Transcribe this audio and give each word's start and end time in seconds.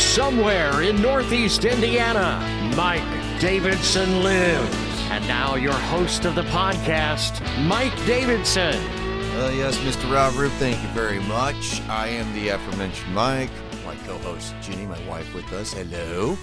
From 0.00 0.32
somewhere 0.32 0.82
in 0.82 1.02
Northeast 1.02 1.66
Indiana, 1.66 2.40
Mike 2.74 3.02
Davidson 3.38 4.22
lives. 4.22 4.74
And 5.10 5.26
now, 5.28 5.56
your 5.56 5.74
host 5.74 6.24
of 6.24 6.34
the 6.34 6.44
podcast, 6.44 7.40
Mike 7.66 7.94
Davidson. 8.06 8.74
Uh, 8.74 9.52
yes, 9.54 9.76
Mr. 9.78 10.10
Rob 10.10 10.34
Roop, 10.36 10.52
thank 10.52 10.82
you 10.82 10.88
very 10.90 11.20
much. 11.20 11.82
I 11.82 12.08
am 12.08 12.32
the 12.32 12.48
aforementioned 12.48 13.14
Mike. 13.14 13.50
My 13.84 13.94
co 14.06 14.16
host, 14.18 14.54
Ginny, 14.62 14.86
my 14.86 15.00
wife, 15.06 15.32
with 15.34 15.52
us. 15.52 15.74
Hello. 15.74 16.36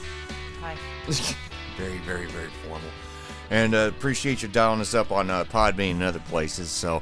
Hi. 0.62 0.76
very, 1.78 1.98
very, 2.00 2.28
very 2.28 2.50
formal. 2.64 2.90
And 3.50 3.74
uh, 3.74 3.90
appreciate 3.90 4.44
you 4.44 4.50
dialing 4.50 4.82
us 4.82 4.94
up 4.94 5.12
on 5.12 5.32
uh, 5.32 5.46
Podbean 5.46 5.92
and 5.92 6.04
other 6.04 6.22
places. 6.30 6.70
So, 6.70 7.02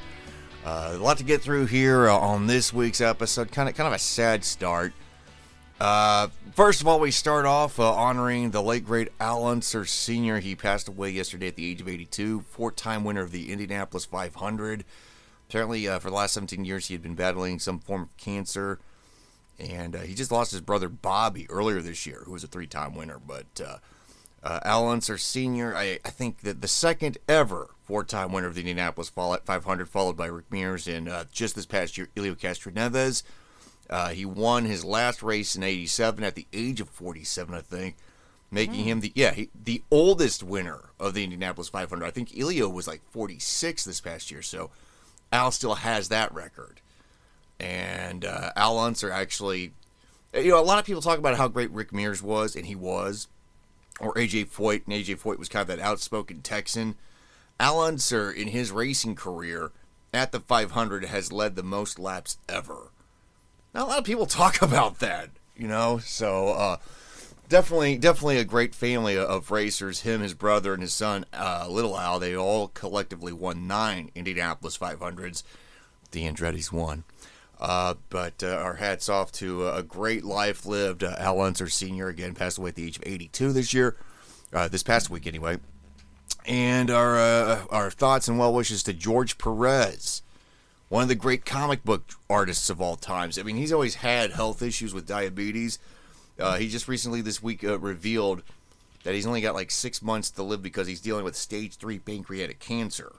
uh, 0.65 0.91
a 0.93 0.97
lot 0.97 1.17
to 1.17 1.25
get 1.25 1.41
through 1.41 1.65
here 1.65 2.07
uh, 2.07 2.17
on 2.17 2.47
this 2.47 2.71
week's 2.71 3.01
episode. 3.01 3.51
Kind 3.51 3.67
of, 3.67 3.75
kind 3.75 3.87
of 3.87 3.93
a 3.93 3.99
sad 3.99 4.45
start. 4.45 4.93
Uh, 5.79 6.29
first 6.53 6.81
of 6.81 6.87
all, 6.87 6.99
we 6.99 7.11
start 7.11 7.45
off 7.45 7.79
uh, 7.79 7.93
honoring 7.93 8.51
the 8.51 8.61
late 8.61 8.85
great 8.85 9.09
Al 9.19 9.45
Unser 9.45 9.85
Sr. 9.85 10.39
He 10.39 10.55
passed 10.55 10.87
away 10.87 11.09
yesterday 11.09 11.47
at 11.47 11.55
the 11.55 11.69
age 11.69 11.81
of 11.81 11.89
82, 11.89 12.41
four-time 12.49 13.03
winner 13.03 13.21
of 13.21 13.31
the 13.31 13.51
Indianapolis 13.51 14.05
500. 14.05 14.85
Apparently, 15.49 15.87
uh, 15.87 15.99
for 15.99 16.09
the 16.09 16.15
last 16.15 16.33
17 16.33 16.63
years, 16.63 16.87
he 16.87 16.93
had 16.93 17.03
been 17.03 17.15
battling 17.15 17.59
some 17.59 17.79
form 17.79 18.03
of 18.03 18.17
cancer, 18.17 18.79
and 19.59 19.95
uh, 19.95 19.99
he 19.99 20.15
just 20.15 20.31
lost 20.31 20.51
his 20.51 20.61
brother 20.61 20.87
Bobby 20.87 21.45
earlier 21.49 21.81
this 21.81 22.05
year, 22.05 22.21
who 22.25 22.31
was 22.31 22.43
a 22.43 22.47
three-time 22.47 22.95
winner. 22.95 23.19
But 23.19 23.61
Al 24.43 24.87
Unser 24.87 25.17
Sr., 25.17 25.75
I, 25.75 25.99
I 26.05 26.09
think 26.09 26.41
that 26.41 26.61
the 26.61 26.67
second 26.67 27.17
ever 27.27 27.71
four-time 27.83 28.31
winner 28.31 28.47
of 28.47 28.55
the 28.55 28.61
Indianapolis 28.61 29.09
500, 29.09 29.89
followed 29.89 30.17
by 30.17 30.25
Rick 30.27 30.51
Mears, 30.51 30.87
and 30.87 31.07
uh, 31.07 31.25
just 31.31 31.55
this 31.55 31.65
past 31.65 31.97
year, 31.97 32.09
Helio 32.15 32.33
Castroneves. 32.33 33.23
Uh, 33.89 34.09
he 34.09 34.25
won 34.25 34.65
his 34.65 34.83
last 34.83 35.21
race 35.21 35.55
in 35.55 35.63
'87 35.63 36.23
at 36.23 36.35
the 36.35 36.47
age 36.53 36.81
of 36.81 36.89
47, 36.89 37.53
I 37.53 37.61
think, 37.61 37.95
making 38.49 38.85
him 38.85 39.01
the 39.01 39.11
yeah 39.15 39.31
he, 39.31 39.49
the 39.63 39.83
oldest 39.91 40.41
winner 40.41 40.89
of 40.99 41.13
the 41.13 41.23
Indianapolis 41.23 41.69
500. 41.69 42.05
I 42.05 42.11
think 42.11 42.29
Helio 42.29 42.69
was 42.69 42.87
like 42.87 43.01
46 43.11 43.83
this 43.83 44.01
past 44.01 44.31
year, 44.31 44.41
so 44.41 44.71
Al 45.31 45.51
still 45.51 45.75
has 45.75 46.09
that 46.09 46.33
record. 46.33 46.81
And 47.59 48.25
uh, 48.25 48.51
Al 48.55 48.79
Unser 48.79 49.11
actually, 49.11 49.73
you 50.33 50.49
know, 50.49 50.59
a 50.59 50.63
lot 50.63 50.79
of 50.79 50.85
people 50.85 51.01
talk 51.01 51.19
about 51.19 51.37
how 51.37 51.47
great 51.47 51.71
Rick 51.71 51.93
Mears 51.93 52.21
was, 52.21 52.55
and 52.55 52.65
he 52.65 52.75
was, 52.75 53.27
or 53.99 54.13
AJ 54.15 54.49
Foyt, 54.49 54.85
and 54.85 54.93
AJ 54.93 55.21
Foyt 55.21 55.39
was 55.39 55.49
kind 55.49 55.61
of 55.61 55.67
that 55.67 55.79
outspoken 55.79 56.41
Texan. 56.41 56.95
Al 57.59 57.79
Unser, 57.79 58.31
in 58.31 58.49
his 58.49 58.71
racing 58.71 59.15
career 59.15 59.71
at 60.13 60.31
the 60.31 60.39
500, 60.39 61.05
has 61.05 61.31
led 61.31 61.55
the 61.55 61.63
most 61.63 61.99
laps 61.99 62.37
ever. 62.49 62.89
Not 63.75 63.87
a 63.87 63.89
lot 63.89 63.99
of 63.99 64.05
people 64.05 64.25
talk 64.25 64.61
about 64.61 64.99
that, 64.99 65.29
you 65.55 65.67
know. 65.67 65.99
So 65.99 66.49
uh, 66.49 66.77
definitely, 67.49 67.97
definitely 67.97 68.37
a 68.37 68.45
great 68.45 68.73
family 68.73 69.17
of 69.17 69.51
racers. 69.51 70.01
Him, 70.01 70.21
his 70.21 70.33
brother, 70.33 70.73
and 70.73 70.81
his 70.81 70.93
son, 70.93 71.25
uh, 71.33 71.67
Little 71.69 71.99
Al. 71.99 72.17
They 72.17 72.35
all 72.35 72.69
collectively 72.69 73.33
won 73.33 73.67
nine 73.67 74.11
Indianapolis 74.15 74.77
500s. 74.77 75.43
The 76.11 76.23
Andretti's 76.23 76.71
won. 76.71 77.03
Uh, 77.59 77.95
but 78.09 78.43
uh, 78.43 78.47
our 78.47 78.75
hats 78.75 79.07
off 79.09 79.31
to 79.33 79.67
a 79.67 79.83
great 79.83 80.23
life 80.23 80.65
lived. 80.65 81.03
Uh, 81.03 81.15
Al 81.17 81.41
Unser 81.41 81.67
Sr. 81.67 82.07
again 82.07 82.33
passed 82.33 82.57
away 82.57 82.69
at 82.69 82.75
the 82.75 82.85
age 82.85 82.97
of 82.97 83.03
82 83.05 83.51
this 83.51 83.73
year, 83.73 83.97
uh, 84.53 84.67
this 84.69 84.83
past 84.83 85.09
week 85.09 85.27
anyway. 85.27 85.57
And 86.45 86.91
our 86.91 87.17
uh, 87.17 87.65
our 87.71 87.89
thoughts 87.89 88.27
and 88.27 88.37
well 88.37 88.53
wishes 88.53 88.83
to 88.83 88.93
George 88.93 89.37
Perez, 89.37 90.21
one 90.95 91.01
of 91.01 91.09
the 91.09 91.15
great 91.15 91.43
comic 91.43 91.83
book 91.83 92.09
artists 92.29 92.69
of 92.69 92.79
all 92.79 92.95
times. 92.95 93.37
I 93.37 93.43
mean, 93.43 93.57
he's 93.57 93.73
always 93.73 93.95
had 93.95 94.31
health 94.31 94.61
issues 94.61 94.93
with 94.93 95.05
diabetes. 95.05 95.77
Uh, 96.39 96.55
he 96.55 96.69
just 96.69 96.87
recently 96.87 97.19
this 97.19 97.43
week 97.43 97.65
uh, 97.65 97.77
revealed 97.77 98.43
that 99.03 99.13
he's 99.13 99.27
only 99.27 99.41
got 99.41 99.55
like 99.55 99.71
six 99.71 100.01
months 100.01 100.31
to 100.31 100.41
live 100.41 100.63
because 100.63 100.87
he's 100.87 101.01
dealing 101.01 101.25
with 101.25 101.35
stage 101.35 101.75
three 101.75 101.99
pancreatic 101.99 102.59
cancer. 102.59 103.11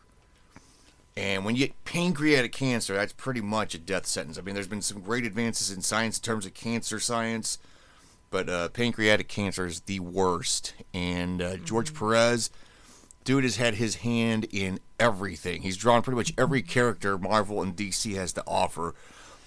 And 1.19 1.45
when 1.45 1.55
you 1.55 1.67
get 1.67 1.85
pancreatic 1.85 2.53
cancer, 2.53 2.95
that's 2.95 3.13
pretty 3.13 3.43
much 3.43 3.75
a 3.75 3.79
death 3.79 4.07
sentence. 4.07 4.39
I 4.39 4.41
mean, 4.41 4.55
there's 4.55 4.67
been 4.67 4.81
some 4.81 5.03
great 5.03 5.27
advances 5.27 5.71
in 5.71 5.83
science 5.83 6.17
in 6.17 6.23
terms 6.23 6.47
of 6.47 6.55
cancer 6.55 6.99
science, 6.99 7.59
but 8.31 8.49
uh, 8.49 8.71
pancreatic 8.71 9.29
cancer 9.29 9.67
is 9.67 9.81
the 9.81 10.01
worst. 10.01 10.73
And 10.95 11.43
uh, 11.43 11.57
George 11.59 11.93
Perez, 11.93 12.49
dude 13.27 13.45
has 13.45 13.57
had 13.57 13.75
his 13.75 13.97
hand 13.97 14.47
in 14.53 14.79
everything. 14.99 15.63
He's 15.63 15.77
drawn 15.77 16.01
pretty 16.01 16.17
much 16.17 16.33
every 16.39 16.63
character 16.63 17.19
Marvel 17.19 17.61
and 17.61 17.77
DC 17.77 18.15
has 18.15 18.33
to 18.35 18.45
offer. 18.47 18.95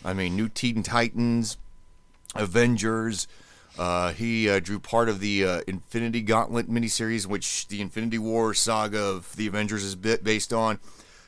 I 0.06 0.14
mean, 0.14 0.36
New 0.36 0.50
Teen 0.50 0.84
Titans, 0.84 1.58
Avengers. 2.36 3.28
Uh, 3.78 4.12
he 4.12 4.50
uh, 4.50 4.60
drew 4.60 4.80
part 4.80 5.08
of 5.08 5.22
the 5.22 5.46
uh, 5.46 5.62
Infinity 5.66 6.22
Gauntlet 6.22 6.70
miniseries, 6.70 7.26
which 7.26 7.68
the 7.70 7.82
Infinity 7.82 8.20
War 8.20 8.54
saga 8.54 9.00
of 9.00 9.36
the 9.38 9.48
Avengers 9.48 9.84
is 9.84 9.96
bit 9.96 10.24
based 10.24 10.54
on. 10.54 10.80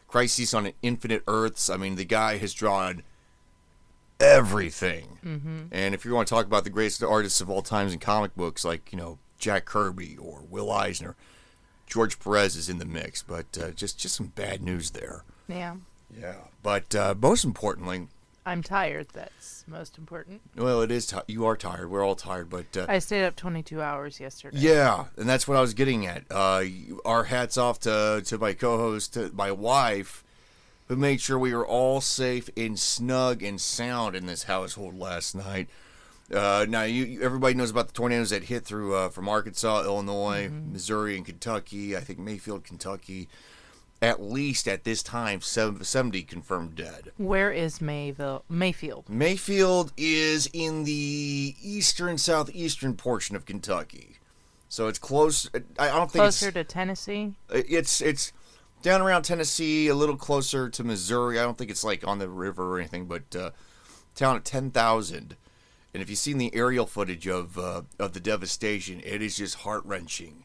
Crisis 0.08 0.54
on 0.54 0.74
Infinite 0.82 1.24
Earths. 1.28 1.70
I 1.70 1.78
mean, 1.78 1.96
the 1.96 2.04
guy 2.04 2.38
has 2.38 2.54
drawn 2.54 3.04
everything. 4.20 5.20
Mm-hmm. 5.26 5.60
And 5.72 5.96
if 5.96 6.04
you 6.04 6.14
want 6.14 6.28
to 6.28 6.34
talk 6.34 6.46
about 6.46 6.66
the 6.66 6.70
greatest 6.70 7.02
artists 7.02 7.40
of 7.40 7.50
all 7.50 7.62
times 7.62 7.94
in 7.94 8.00
comic 8.00 8.36
books, 8.36 8.66
like 8.66 8.92
you 8.92 8.98
know 8.98 9.20
Jack 9.40 9.64
Kirby 9.64 10.18
or 10.18 10.42
Will 10.50 10.70
Eisner, 10.70 11.16
George 11.92 12.18
Perez 12.20 12.56
is 12.56 12.70
in 12.70 12.80
the 12.80 12.86
mix. 12.86 13.22
But 13.22 13.58
uh, 13.62 13.72
just 13.72 14.00
just 14.00 14.16
some 14.16 14.28
bad 14.28 14.64
news 14.64 14.92
there. 14.92 15.24
Yeah. 15.48 15.76
Yeah. 16.18 16.36
But 16.64 16.96
uh, 16.96 17.14
most 17.22 17.44
importantly, 17.44 18.08
I'm 18.46 18.64
tired. 18.64 19.08
That's 19.14 19.66
most 19.68 19.98
important. 19.98 20.42
well, 20.56 20.82
it 20.82 20.90
is 20.90 21.06
ti 21.06 21.18
you 21.28 21.46
are 21.46 21.58
tired. 21.58 21.92
We're 21.92 22.04
all 22.04 22.16
tired, 22.16 22.50
but 22.50 22.76
uh, 22.76 22.86
I 22.90 23.00
stayed 23.00 23.26
up 23.26 23.36
22 23.36 23.82
hours 23.82 24.20
yesterday. 24.20 24.58
Yeah, 24.58 25.06
and 25.18 25.30
that's 25.30 25.48
what 25.48 25.58
I 25.58 25.62
was 25.62 25.74
getting 25.74 26.08
at. 26.08 26.24
Uh, 26.32 26.64
our 27.06 27.26
hats 27.26 27.58
off 27.58 27.80
to 27.82 28.24
to 28.26 28.38
my 28.38 28.54
co-host, 28.54 29.14
to 29.14 29.30
my 29.34 29.52
wife, 29.52 30.24
who 30.88 30.96
made 30.96 31.22
sure 31.22 31.38
we 31.38 31.54
were 31.54 31.68
all 31.68 32.02
safe 32.02 32.50
and 32.56 32.80
snug 32.80 33.44
and 33.44 33.60
sound 33.60 34.16
in 34.16 34.26
this 34.26 34.44
household 34.44 34.98
last 34.98 35.36
night. 35.36 35.68
Uh, 36.34 36.66
now, 36.70 36.84
you, 36.84 37.04
you- 37.06 37.22
everybody 37.22 37.54
knows 37.54 37.72
about 37.72 37.88
the 37.88 37.94
tornadoes 37.94 38.30
that 38.30 38.44
hit 38.46 38.64
through 38.66 38.96
uh, 38.96 39.10
from 39.10 39.28
Arkansas, 39.28 39.84
Illinois, 39.84 40.50
Missouri, 40.50 41.16
and 41.18 41.26
Kentucky. 41.26 41.96
I 41.96 42.00
think 42.00 42.20
Mayfield, 42.20 42.64
Kentucky. 42.64 43.28
At 44.04 44.20
least 44.20 44.68
at 44.68 44.84
this 44.84 45.04
time, 45.04 45.42
sev- 45.42 45.86
70 45.86 46.24
confirmed 46.24 46.74
dead. 46.76 47.12
Where 47.18 47.52
is 47.52 47.82
Mayville? 47.82 48.44
Mayfield. 48.50 49.08
Mayfield 49.08 49.94
is 49.96 50.50
in 50.54 50.86
the 50.86 51.56
eastern 51.62 52.18
southeastern 52.18 52.96
portion 52.96 53.36
of 53.36 53.46
Kentucky, 53.46 54.18
so 54.70 54.88
it's 54.88 54.98
close. 54.98 55.48
I 55.78 55.90
I 55.90 55.96
don't 55.98 56.10
think 56.10 56.24
Closer 56.24 56.52
to 56.52 56.64
Tennessee. 56.64 57.36
it's 57.52 58.02
it's 58.02 58.34
down 58.82 59.02
around 59.04 59.22
Tennessee, 59.22 59.88
a 59.88 59.94
little 59.94 60.18
closer 60.18 60.68
to 60.68 60.84
Missouri. 60.84 61.38
I 61.40 61.44
don't 61.44 61.56
think 61.56 61.70
it's 61.70 61.84
like 61.84 62.08
on 62.08 62.18
the 62.18 62.28
river 62.28 62.74
or 62.76 62.80
anything, 62.80 63.06
but 63.06 63.36
uh, 63.36 63.52
town 64.16 64.36
of 64.38 64.44
ten 64.44 64.72
thousand. 64.72 65.36
And 65.94 66.02
if 66.02 66.10
you've 66.10 66.20
seen 66.20 66.38
the 66.38 66.54
aerial 66.56 66.86
footage 66.86 67.28
of 67.28 67.58
uh, 67.58 67.82
of 68.00 68.14
the 68.14 68.20
devastation, 68.20 69.02
it 69.04 69.22
is 69.22 69.38
just 69.38 69.56
heart 69.56 69.84
wrenching. 69.86 70.44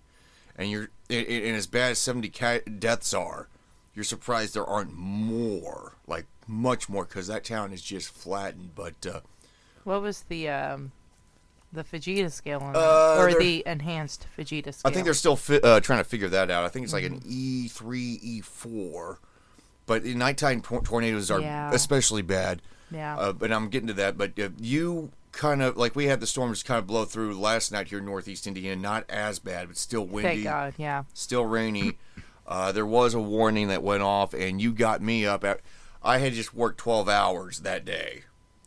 And 0.56 0.70
you're 0.70 0.90
and, 1.08 1.26
and 1.26 1.56
as 1.56 1.66
bad 1.66 1.92
as 1.92 1.98
seventy 1.98 2.28
ca- 2.30 2.60
deaths 2.78 3.14
are, 3.14 3.48
you're 3.94 4.04
surprised 4.04 4.54
there 4.54 4.66
aren't 4.66 4.92
more, 4.94 5.94
like 6.06 6.26
much 6.48 6.88
more, 6.88 7.04
because 7.04 7.26
that 7.28 7.44
town 7.44 7.72
is 7.72 7.82
just 7.82 8.08
flattened. 8.08 8.70
But 8.74 9.06
uh, 9.06 9.20
What 9.84 10.02
was 10.02 10.22
the 10.28 10.48
um, 10.48 10.90
the 11.72 11.84
Fujita 11.84 12.32
scale 12.32 12.60
on 12.60 12.74
Uh, 12.74 13.16
or 13.18 13.38
the 13.38 13.62
enhanced 13.66 14.26
Fujita 14.36 14.74
scale? 14.74 14.90
I 14.90 14.92
think 14.92 15.04
they're 15.04 15.14
still 15.14 15.36
fi- 15.36 15.60
uh, 15.60 15.78
trying 15.78 16.00
to 16.00 16.04
figure 16.04 16.28
that 16.30 16.50
out. 16.50 16.64
I 16.64 16.68
think 16.68 16.84
it's 16.84 16.92
like 16.92 17.04
an 17.04 17.22
E 17.24 17.68
three, 17.68 18.18
E 18.20 18.40
four, 18.40 19.20
but 19.86 20.04
nighttime 20.04 20.60
tor- 20.60 20.82
tornadoes 20.82 21.30
are 21.30 21.40
Yeah. 21.40 21.70
especially 21.72 22.22
bad. 22.22 22.62
Yeah. 22.90 23.16
Uh, 23.18 23.32
but 23.32 23.52
I'm 23.52 23.68
getting 23.68 23.88
to 23.88 23.94
that. 23.94 24.16
But 24.16 24.38
uh, 24.38 24.48
you 24.60 25.10
kind 25.36 25.62
of 25.62 25.76
like 25.76 25.94
we 25.94 26.06
had 26.06 26.20
the 26.20 26.26
storms 26.26 26.62
kind 26.62 26.78
of 26.78 26.86
blow 26.86 27.04
through 27.04 27.38
last 27.38 27.70
night 27.70 27.88
here 27.88 27.98
in 27.98 28.04
Northeast 28.04 28.46
Indiana. 28.46 28.80
Not 28.80 29.04
as 29.08 29.38
bad, 29.38 29.68
but 29.68 29.76
still 29.76 30.04
windy, 30.04 30.28
Thank 30.28 30.44
God. 30.44 30.74
Yeah. 30.78 31.04
still 31.12 31.44
rainy. 31.44 31.98
uh, 32.46 32.72
there 32.72 32.86
was 32.86 33.14
a 33.14 33.20
warning 33.20 33.68
that 33.68 33.82
went 33.82 34.02
off, 34.02 34.34
and 34.34 34.60
you 34.60 34.72
got 34.72 35.02
me 35.02 35.26
up. 35.26 35.44
At, 35.44 35.60
I 36.02 36.18
had 36.18 36.32
just 36.32 36.54
worked 36.54 36.78
12 36.78 37.08
hours 37.08 37.60
that 37.60 37.84
day, 37.84 38.24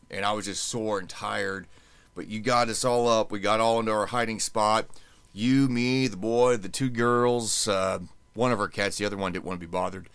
and 0.09 0.23
I 0.23 0.31
was 0.33 0.45
just 0.45 0.63
sore 0.63 0.99
and 0.99 1.09
tired. 1.09 1.67
But 2.15 2.27
you 2.27 2.39
got 2.39 2.69
us 2.69 2.85
all 2.85 3.07
up. 3.07 3.31
We 3.31 3.39
got 3.39 3.59
all 3.59 3.79
into 3.79 3.91
our 3.91 4.07
hiding 4.07 4.39
spot. 4.39 4.87
You, 5.33 5.67
me, 5.69 6.07
the 6.07 6.17
boy, 6.17 6.57
the 6.57 6.69
two 6.69 6.89
girls. 6.89 7.67
Uh, 7.67 7.99
one 8.33 8.51
of 8.51 8.59
our 8.59 8.67
cats. 8.67 8.97
The 8.97 9.05
other 9.05 9.17
one 9.17 9.31
didn't 9.31 9.45
want 9.45 9.59
to 9.59 9.65
be 9.65 9.71
bothered. 9.71 10.09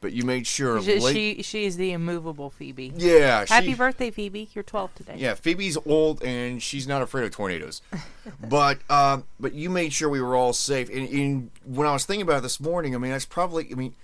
But 0.00 0.12
you 0.12 0.22
made 0.24 0.46
sure. 0.46 0.80
She, 0.80 1.00
late- 1.00 1.14
she 1.14 1.42
she's 1.42 1.76
the 1.76 1.92
immovable 1.92 2.50
Phoebe. 2.50 2.92
yeah. 2.96 3.44
Happy 3.48 3.68
she- 3.68 3.74
birthday, 3.74 4.10
Phoebe! 4.12 4.48
You're 4.54 4.62
12 4.62 4.94
today. 4.94 5.14
yeah, 5.16 5.34
Phoebe's 5.34 5.76
old 5.86 6.22
and 6.22 6.62
she's 6.62 6.86
not 6.86 7.02
afraid 7.02 7.24
of 7.24 7.32
tornadoes. 7.32 7.82
but 8.48 8.78
um, 8.88 9.24
but 9.40 9.54
you 9.54 9.70
made 9.70 9.92
sure 9.92 10.08
we 10.08 10.20
were 10.20 10.36
all 10.36 10.52
safe. 10.52 10.88
And, 10.88 11.08
and 11.08 11.50
when 11.64 11.86
I 11.88 11.92
was 11.92 12.04
thinking 12.04 12.22
about 12.22 12.38
it 12.38 12.42
this 12.42 12.60
morning, 12.60 12.94
I 12.94 12.98
mean, 12.98 13.10
that's 13.10 13.24
probably 13.26 13.68
I 13.72 13.74
mean, 13.74 13.94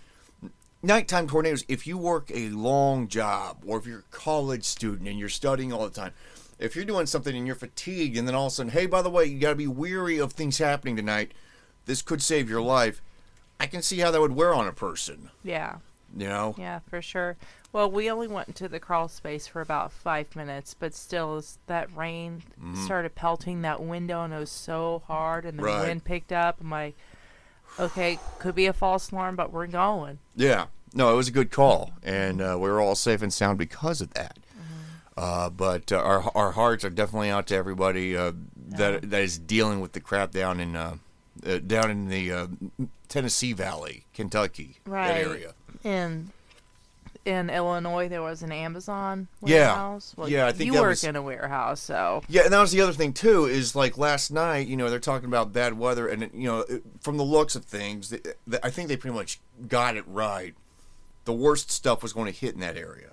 nighttime 0.82 1.28
tornadoes. 1.28 1.64
If 1.68 1.86
you 1.86 1.96
work 1.96 2.28
a 2.34 2.48
long 2.48 3.06
job 3.06 3.58
or 3.64 3.78
if 3.78 3.86
you're 3.86 4.00
a 4.00 4.16
college 4.16 4.64
student 4.64 5.08
and 5.08 5.18
you're 5.18 5.28
studying 5.28 5.72
all 5.72 5.84
the 5.84 5.94
time, 5.94 6.12
if 6.58 6.74
you're 6.74 6.84
doing 6.84 7.06
something 7.06 7.36
and 7.36 7.46
you're 7.46 7.56
fatigued, 7.56 8.16
and 8.16 8.26
then 8.26 8.34
all 8.34 8.46
of 8.46 8.52
a 8.52 8.54
sudden, 8.54 8.72
hey, 8.72 8.86
by 8.86 9.02
the 9.02 9.10
way, 9.10 9.24
you 9.26 9.38
got 9.38 9.50
to 9.50 9.54
be 9.54 9.66
weary 9.66 10.18
of 10.18 10.32
things 10.32 10.58
happening 10.58 10.96
tonight. 10.96 11.32
This 11.86 12.02
could 12.02 12.22
save 12.22 12.48
your 12.48 12.62
life. 12.62 13.00
I 13.64 13.66
can 13.66 13.82
see 13.82 13.98
how 13.98 14.10
that 14.10 14.20
would 14.20 14.32
wear 14.36 14.54
on 14.54 14.66
a 14.68 14.72
person. 14.72 15.30
Yeah. 15.42 15.76
You 16.16 16.28
know. 16.28 16.54
Yeah, 16.58 16.80
for 16.88 17.00
sure. 17.02 17.36
Well, 17.72 17.90
we 17.90 18.08
only 18.10 18.28
went 18.28 18.46
into 18.48 18.68
the 18.68 18.78
crawl 18.78 19.08
space 19.08 19.46
for 19.48 19.60
about 19.60 19.90
five 19.90 20.36
minutes, 20.36 20.76
but 20.78 20.94
still, 20.94 21.42
that 21.66 21.88
rain 21.96 22.42
started 22.84 23.14
pelting 23.16 23.62
that 23.62 23.82
window, 23.82 24.22
and 24.22 24.32
it 24.32 24.38
was 24.38 24.50
so 24.50 25.02
hard, 25.08 25.44
and 25.44 25.58
the 25.58 25.64
Right. 25.64 25.80
wind 25.88 26.04
picked 26.04 26.30
up. 26.30 26.60
I'm 26.60 26.70
like, 26.70 26.94
okay, 27.80 28.20
could 28.38 28.54
be 28.54 28.66
a 28.66 28.72
false 28.72 29.10
alarm, 29.10 29.34
but 29.34 29.50
we're 29.52 29.66
going. 29.66 30.18
Yeah. 30.36 30.66
No, 30.92 31.12
it 31.12 31.16
was 31.16 31.26
a 31.26 31.32
good 31.32 31.50
call, 31.50 31.90
and 32.04 32.40
uh, 32.40 32.56
we 32.60 32.68
were 32.68 32.80
all 32.80 32.94
safe 32.94 33.20
and 33.22 33.32
sound 33.32 33.58
because 33.58 34.00
of 34.00 34.14
that. 34.14 34.38
Mm-hmm. 34.56 34.72
Uh, 35.16 35.50
but 35.50 35.90
uh, 35.90 35.96
our 35.96 36.30
our 36.36 36.52
hearts 36.52 36.84
are 36.84 36.90
definitely 36.90 37.30
out 37.30 37.48
to 37.48 37.56
everybody 37.56 38.16
uh, 38.16 38.30
that 38.68 39.10
that 39.10 39.22
is 39.22 39.36
dealing 39.36 39.80
with 39.80 39.94
the 39.94 40.00
crap 40.00 40.30
down 40.30 40.60
in 40.60 40.76
uh, 41.46 41.58
down 41.58 41.90
in 41.90 42.08
the 42.08 42.32
uh, 42.32 42.46
Tennessee 43.08 43.52
Valley, 43.52 44.04
Kentucky, 44.14 44.78
Right. 44.86 45.08
that 45.08 45.20
area. 45.26 45.54
In 45.82 46.30
in 47.24 47.48
Illinois, 47.48 48.06
there 48.06 48.20
was 48.20 48.42
an 48.42 48.52
Amazon 48.52 49.28
Yeah. 49.42 49.68
warehouse. 49.68 50.12
Well, 50.14 50.28
Yeah, 50.28 50.46
I 50.46 50.52
think 50.52 50.66
you 50.74 50.78
work 50.78 50.90
was- 50.90 51.04
in 51.04 51.16
a 51.16 51.22
warehouse, 51.22 51.80
so 51.80 52.22
Yeah, 52.28 52.42
and 52.42 52.52
that 52.52 52.60
was 52.60 52.70
the 52.70 52.82
other 52.82 52.92
thing 52.92 53.14
too. 53.14 53.46
Is 53.46 53.74
like 53.74 53.96
last 53.96 54.30
night, 54.30 54.66
you 54.66 54.76
know, 54.76 54.90
they're 54.90 54.98
talking 54.98 55.26
about 55.28 55.50
bad 55.52 55.78
weather, 55.78 56.06
and 56.06 56.30
you 56.34 56.46
know, 56.46 56.66
from 57.00 57.16
the 57.16 57.24
looks 57.24 57.54
of 57.56 57.64
things, 57.64 58.10
th 58.10 58.22
th 58.22 58.60
I 58.62 58.68
think 58.70 58.88
they 58.88 58.96
pretty 58.98 59.16
much 59.16 59.40
got 59.68 59.96
it 59.96 60.04
right. 60.06 60.54
The 61.24 61.32
worst 61.32 61.70
stuff 61.70 62.02
was 62.02 62.12
going 62.12 62.30
to 62.30 62.38
hit 62.38 62.52
in 62.54 62.60
that 62.60 62.76
area. 62.76 63.12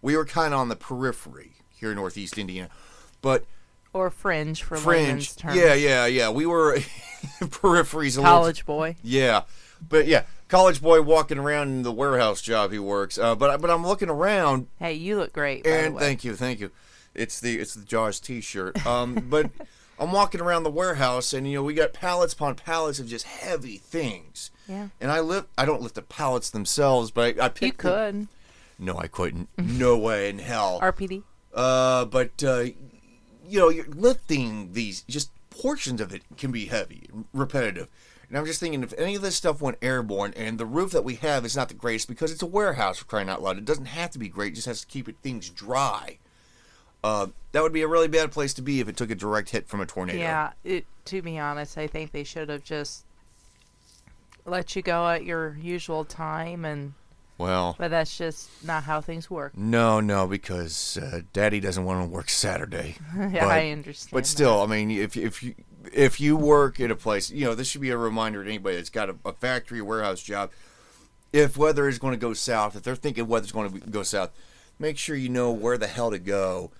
We 0.00 0.16
were 0.16 0.24
kind 0.24 0.54
of 0.54 0.60
on 0.60 0.68
the 0.70 0.76
periphery 0.76 1.52
here 1.70 1.90
in 1.90 1.96
Northeast 1.96 2.38
Indiana, 2.38 2.70
but 3.20 3.44
or 3.92 4.10
fringe 4.10 4.62
for 4.62 4.76
fringe. 4.76 5.36
terms. 5.36 5.56
Yeah, 5.56 5.74
yeah, 5.74 6.06
yeah. 6.06 6.30
We 6.30 6.46
were 6.46 6.76
peripheries. 7.40 8.18
A 8.18 8.22
College 8.22 8.64
boy. 8.66 8.96
Yeah, 9.02 9.42
but 9.88 10.06
yeah, 10.06 10.24
college 10.48 10.80
boy 10.82 11.02
walking 11.02 11.38
around 11.38 11.68
in 11.68 11.82
the 11.82 11.92
warehouse 11.92 12.40
job 12.42 12.72
he 12.72 12.78
works. 12.78 13.18
Uh, 13.18 13.34
but 13.34 13.60
but 13.60 13.70
I'm 13.70 13.86
looking 13.86 14.08
around 14.10 14.68
Hey, 14.78 14.94
you 14.94 15.16
look 15.16 15.32
great. 15.32 15.64
By 15.64 15.70
the 15.70 15.76
and 15.76 15.98
thank 15.98 16.24
you, 16.24 16.34
thank 16.34 16.60
you. 16.60 16.70
It's 17.14 17.40
the 17.40 17.58
it's 17.58 17.74
the 17.74 17.84
Jaws 17.84 18.20
T-shirt. 18.20 18.84
Um, 18.86 19.14
but 19.30 19.50
I'm 19.98 20.10
walking 20.12 20.40
around 20.40 20.62
the 20.64 20.70
warehouse, 20.70 21.32
and 21.32 21.46
you 21.46 21.58
know 21.58 21.62
we 21.62 21.74
got 21.74 21.92
pallets 21.92 22.32
upon 22.32 22.54
pallets 22.56 22.98
of 22.98 23.06
just 23.06 23.26
heavy 23.26 23.76
things. 23.76 24.50
Yeah. 24.68 24.88
And 25.00 25.10
I 25.10 25.20
lift. 25.20 25.48
I 25.58 25.64
don't 25.64 25.82
lift 25.82 25.96
the 25.96 26.02
pallets 26.02 26.48
themselves, 26.50 27.10
but 27.10 27.38
I, 27.38 27.46
I 27.46 27.48
pick. 27.48 27.62
You 27.62 27.72
the- 27.72 27.76
could. 27.76 28.28
no, 28.78 28.96
I 28.98 29.06
couldn't. 29.08 29.48
No 29.58 29.98
way 29.98 30.28
in 30.30 30.38
hell. 30.38 30.80
RPD. 30.80 31.22
Uh, 31.54 32.06
but 32.06 32.42
uh, 32.42 32.64
you 33.46 33.58
know, 33.58 33.68
you're 33.68 33.86
lifting 33.86 34.72
these 34.72 35.02
just 35.02 35.30
portions 35.50 36.00
of 36.00 36.14
it 36.14 36.22
can 36.36 36.50
be 36.50 36.66
heavy, 36.66 37.08
repetitive. 37.32 37.88
And 38.28 38.38
I'm 38.38 38.46
just 38.46 38.60
thinking, 38.60 38.82
if 38.82 38.94
any 38.96 39.14
of 39.14 39.20
this 39.20 39.36
stuff 39.36 39.60
went 39.60 39.76
airborne, 39.82 40.32
and 40.36 40.58
the 40.58 40.64
roof 40.64 40.92
that 40.92 41.04
we 41.04 41.16
have 41.16 41.44
is 41.44 41.54
not 41.54 41.68
the 41.68 41.74
greatest 41.74 42.08
because 42.08 42.32
it's 42.32 42.40
a 42.40 42.46
warehouse 42.46 42.98
for 42.98 43.04
crying 43.04 43.28
out 43.28 43.42
loud, 43.42 43.58
it 43.58 43.66
doesn't 43.66 43.84
have 43.84 44.10
to 44.12 44.18
be 44.18 44.28
great; 44.28 44.52
it 44.52 44.56
just 44.56 44.66
has 44.66 44.80
to 44.80 44.86
keep 44.86 45.06
it, 45.08 45.16
things 45.22 45.50
dry. 45.50 46.16
Uh, 47.04 47.26
that 47.50 47.62
would 47.62 47.72
be 47.72 47.82
a 47.82 47.88
really 47.88 48.08
bad 48.08 48.32
place 48.32 48.54
to 48.54 48.62
be 48.62 48.80
if 48.80 48.88
it 48.88 48.96
took 48.96 49.10
a 49.10 49.14
direct 49.14 49.50
hit 49.50 49.68
from 49.68 49.80
a 49.80 49.86
tornado. 49.86 50.18
Yeah, 50.18 50.52
it, 50.64 50.86
to 51.06 51.20
be 51.20 51.38
honest, 51.38 51.76
I 51.76 51.86
think 51.86 52.12
they 52.12 52.24
should 52.24 52.48
have 52.48 52.64
just 52.64 53.04
let 54.46 54.74
you 54.76 54.82
go 54.82 55.08
at 55.08 55.24
your 55.24 55.58
usual 55.60 56.04
time, 56.04 56.64
and 56.64 56.94
Well, 57.38 57.74
but 57.78 57.90
that's 57.90 58.16
just 58.16 58.48
not 58.64 58.84
how 58.84 59.00
things 59.00 59.30
work. 59.30 59.56
no, 59.56 60.00
no, 60.00 60.26
because 60.26 60.96
uh, 60.98 61.22
Daddy 61.32 61.60
doesn't 61.60 61.84
want 61.84 62.04
to 62.04 62.08
work 62.14 62.28
Saturday. 62.30 62.96
yeah, 63.16 63.30
But- 63.32 63.42
I 63.44 63.70
understand. 63.70 64.10
But 64.12 64.26
still, 64.26 64.62
I 64.62 64.66
mean, 64.66 64.90
if 64.90 65.16
if 65.16 65.42
you 65.42 65.54
if 65.92 66.20
you 66.20 66.36
work 66.36 66.78
in 66.78 66.90
a 66.90 66.96
place, 66.96 67.30
you 67.30 67.44
know, 67.44 67.54
this 67.54 67.68
should 67.68 67.80
be 67.80 67.90
a 67.90 67.96
reminder 67.96 68.44
to 68.44 68.48
anybody 68.48 68.76
that's 68.76 68.90
got 68.90 69.10
a, 69.10 69.16
a 69.24 69.32
factory 69.32 69.80
or 69.80 69.84
warehouse 69.84 70.22
job. 70.22 70.50
If 71.32 71.56
weather 71.56 71.88
is 71.88 71.98
going 71.98 72.12
to 72.12 72.18
go 72.18 72.34
south, 72.34 72.76
if 72.76 72.82
they're 72.82 72.94
thinking 72.94 73.26
weather's 73.26 73.52
going 73.52 73.70
to 73.72 73.80
go 73.90 74.02
south, 74.02 74.30
make 74.78 74.98
sure 74.98 75.16
you 75.16 75.30
know 75.30 75.50
where 75.50 75.78
the 75.78 75.86
hell 75.86 76.10
to 76.10 76.18
go 76.18 76.70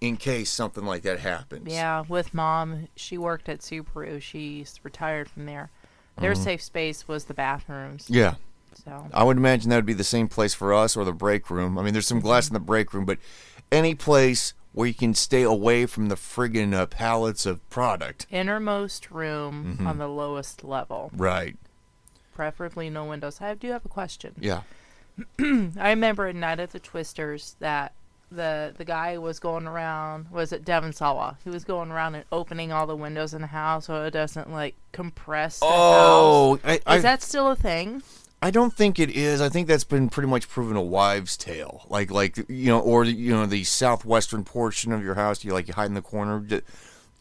in 0.00 0.18
case 0.18 0.50
something 0.50 0.84
like 0.84 1.02
that 1.02 1.20
happens. 1.20 1.72
Yeah, 1.72 2.04
with 2.06 2.34
mom, 2.34 2.88
she 2.96 3.16
worked 3.16 3.48
at 3.48 3.60
Subaru. 3.60 4.20
She's 4.20 4.78
retired 4.82 5.30
from 5.30 5.46
there. 5.46 5.70
Their 6.20 6.34
safe 6.34 6.62
space 6.62 7.08
was 7.08 7.24
the 7.24 7.34
bathrooms. 7.34 8.04
Mm-hmm. 8.04 8.14
Yeah. 8.14 8.34
So 8.84 9.06
I 9.12 9.22
would 9.24 9.36
imagine 9.36 9.70
that 9.70 9.76
would 9.76 9.86
be 9.86 9.92
the 9.92 10.04
same 10.04 10.28
place 10.28 10.54
for 10.54 10.72
us 10.74 10.96
or 10.96 11.04
the 11.04 11.12
break 11.12 11.50
room. 11.50 11.78
I 11.78 11.82
mean, 11.82 11.92
there's 11.92 12.06
some 12.06 12.20
glass 12.20 12.48
in 12.48 12.54
the 12.54 12.60
break 12.60 12.92
room, 12.94 13.04
but 13.04 13.18
any 13.70 13.94
place 13.94 14.54
where 14.72 14.88
you 14.88 14.94
can 14.94 15.14
stay 15.14 15.42
away 15.42 15.86
from 15.86 16.08
the 16.08 16.16
friggin' 16.16 16.74
uh, 16.74 16.86
pallets 16.86 17.46
of 17.46 17.68
product. 17.70 18.26
innermost 18.30 19.10
room 19.10 19.76
Mm-hmm. 19.76 19.86
on 19.86 19.98
the 19.98 20.08
lowest 20.08 20.64
level, 20.64 21.10
Right. 21.14 21.56
preferably 22.34 22.90
no 22.90 23.04
windows. 23.04 23.40
I 23.40 23.54
do 23.54 23.70
have 23.70 23.84
a 23.84 23.88
question. 23.88 24.34
Yeah. 24.40 24.62
I 25.38 25.90
remember 25.90 26.26
at 26.26 26.34
Night 26.34 26.58
of 26.60 26.72
the 26.72 26.80
Twisters 26.80 27.54
that 27.60 27.92
the 28.32 28.74
the 28.76 28.84
guy 28.84 29.16
was 29.16 29.38
going 29.38 29.64
around 29.68 30.28
was 30.32 30.50
it 30.52 30.64
Devon 30.64 30.92
Sawa? 30.92 31.38
He 31.44 31.50
was 31.50 31.62
going 31.62 31.92
around 31.92 32.16
and 32.16 32.24
opening 32.32 32.72
all 32.72 32.84
the 32.86 32.96
windows 32.96 33.32
in 33.32 33.42
the 33.42 33.46
house 33.46 33.86
so 33.86 34.02
it 34.04 34.10
doesn't 34.10 34.50
like 34.50 34.74
compress 34.90 35.60
the 35.60 35.66
Oh, 35.68 36.58
I. 36.64 36.80
I, 36.84 36.96
Is 36.96 37.02
that 37.04 37.22
still 37.22 37.48
a 37.52 37.54
thing? 37.54 38.02
I 38.44 38.50
don't 38.50 38.74
think 38.74 38.98
it 38.98 39.08
is. 39.08 39.40
I 39.40 39.48
think 39.48 39.68
that's 39.68 39.84
been 39.84 40.10
pretty 40.10 40.28
much 40.28 40.50
proven 40.50 40.76
a 40.76 40.82
wives' 40.82 41.34
tale. 41.38 41.86
Like, 41.88 42.10
like 42.10 42.36
you 42.36 42.66
know, 42.66 42.78
or 42.78 43.04
you 43.04 43.30
know, 43.32 43.46
the 43.46 43.64
southwestern 43.64 44.44
portion 44.44 44.92
of 44.92 45.02
your 45.02 45.14
house, 45.14 45.42
you 45.42 45.54
like 45.54 45.66
you 45.66 45.72
hide 45.72 45.86
in 45.86 45.94
the 45.94 46.02
corner, 46.02 46.44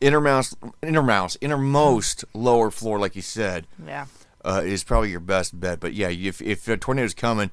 innermost, 0.01 0.57
innermost, 0.81 1.37
innermost 1.39 2.25
lower 2.33 2.69
floor, 2.69 2.99
like 2.99 3.15
you 3.15 3.21
said, 3.21 3.67
Yeah. 3.87 4.07
uh, 4.43 4.63
is 4.65 4.83
probably 4.83 5.11
your 5.11 5.21
best 5.21 5.57
bet. 5.57 5.79
But 5.79 5.93
yeah, 5.93 6.09
if 6.09 6.41
if 6.41 6.67
a 6.67 6.75
tornado's 6.75 7.13
coming, 7.13 7.51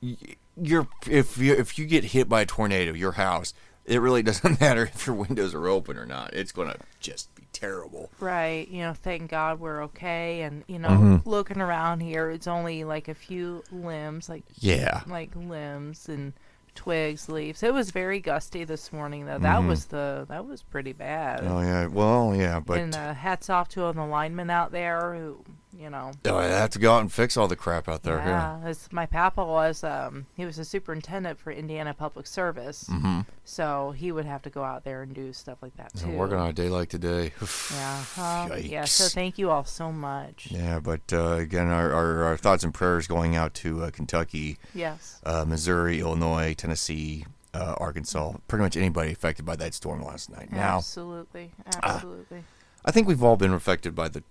you're 0.00 0.86
if 1.10 1.38
you 1.38 1.54
if 1.54 1.76
you 1.80 1.86
get 1.86 2.04
hit 2.04 2.28
by 2.28 2.42
a 2.42 2.46
tornado, 2.46 2.92
your 2.92 3.12
house, 3.12 3.52
it 3.84 4.00
really 4.00 4.22
doesn't 4.28 4.60
matter 4.60 4.84
if 4.84 5.08
your 5.08 5.16
windows 5.16 5.54
are 5.54 5.66
open 5.66 5.96
or 5.96 6.06
not. 6.06 6.34
It's 6.34 6.52
gonna 6.52 6.76
just 7.00 7.34
be 7.34 7.41
terrible. 7.52 8.10
Right. 8.20 8.66
You 8.68 8.80
know, 8.82 8.92
thank 8.94 9.30
God 9.30 9.60
we're 9.60 9.82
okay 9.84 10.42
and 10.42 10.64
you 10.66 10.78
know, 10.78 10.88
Mm-hmm. 10.88 11.28
looking 11.28 11.60
around 11.60 12.00
here 12.00 12.30
it's 12.30 12.46
only 12.46 12.84
like 12.84 13.08
a 13.08 13.14
few 13.14 13.62
limbs, 13.70 14.28
like 14.28 14.44
Yeah. 14.58 15.02
like 15.06 15.30
limbs 15.36 16.08
and 16.08 16.32
twigs, 16.74 17.28
leaves. 17.28 17.62
It 17.62 17.74
was 17.74 17.90
very 17.90 18.18
gusty 18.20 18.64
this 18.64 18.92
morning 18.92 19.26
though. 19.26 19.38
That 19.38 19.62
was 19.64 19.86
the 19.86 20.24
that 20.28 20.46
was 20.46 20.62
pretty 20.62 20.92
bad. 20.94 21.40
Mm-hmm. 21.40 21.52
Oh 21.52 21.60
yeah. 21.60 21.86
Well, 21.86 22.34
yeah, 22.34 22.60
but 22.60 22.78
and 22.78 22.94
uh, 22.94 23.12
hats 23.14 23.50
off 23.50 23.68
to 23.70 23.86
an 23.88 23.96
lineman 24.10 24.48
out 24.50 24.72
there 24.72 25.14
who, 25.14 25.44
you 25.78 25.88
know, 25.90 26.12
oh, 26.26 26.36
I 26.36 26.44
have 26.46 26.70
to 26.70 26.78
go 26.78 26.92
out 26.94 27.00
and 27.00 27.10
fix 27.12 27.36
all 27.36 27.48
the 27.48 27.56
crap 27.56 27.88
out 27.88 28.02
there. 28.02 28.16
Yeah. 28.18 28.60
yeah, 28.66 28.74
my 28.90 29.06
papa 29.06 29.44
was, 29.44 29.82
um, 29.82 30.26
he 30.36 30.44
was 30.44 30.58
a 30.58 30.64
superintendent 30.64 31.38
for 31.38 31.50
Indiana 31.50 31.94
Public 31.94 32.26
Service, 32.26 32.84
Mm-hmm. 32.90 33.20
so 33.44 33.92
he 33.96 34.12
would 34.12 34.24
have 34.26 34.42
to 34.42 34.50
go 34.50 34.62
out 34.64 34.84
there 34.84 35.02
and 35.02 35.14
do 35.14 35.32
stuff 35.32 35.58
like 35.62 35.76
that 35.76 35.94
too. 35.94 36.10
Working 36.10 36.36
on 36.36 36.48
a 36.50 36.52
day 36.52 36.68
like 36.68 36.88
today. 36.90 37.32
Yeah, 37.72 38.04
um, 38.52 38.58
yeah. 38.62 38.84
So 38.84 39.08
thank 39.08 39.38
you 39.38 39.50
all 39.50 39.64
so 39.64 39.90
much. 39.90 40.48
Yeah, 40.50 40.78
but 40.78 41.00
uh, 41.12 41.32
again, 41.34 41.68
our, 41.68 41.92
our, 41.92 42.22
our 42.24 42.36
thoughts 42.36 42.64
and 42.64 42.74
prayers 42.74 43.06
going 43.06 43.34
out 43.36 43.54
to 43.54 43.84
uh, 43.84 43.90
Kentucky, 43.90 44.58
Yes. 44.74 45.20
uh, 45.24 45.44
Missouri, 45.46 46.00
Illinois, 46.00 46.54
Tennessee, 46.54 47.24
uh, 47.54 47.74
Arkansas, 47.78 48.32
pretty 48.48 48.62
much 48.62 48.76
anybody 48.76 49.12
affected 49.12 49.44
by 49.46 49.56
that 49.56 49.74
storm 49.74 50.02
last 50.02 50.30
night. 50.30 50.52
Now, 50.52 50.76
Absolutely. 50.78 51.52
Absolutely. 51.82 52.44
I 52.84 52.90
think 52.90 53.06
we've 53.06 53.22
all 53.22 53.36
been 53.36 53.52
affected 53.52 53.94
by 53.94 54.08
the 54.08 54.22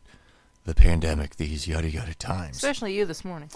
the 0.65 0.75
pandemic 0.75 1.35
these 1.37 1.67
yada 1.67 1.89
yada 1.89 2.13
times. 2.13 2.57
Especially 2.57 2.93
you 2.95 3.05
this 3.05 3.23
morning. 3.25 3.49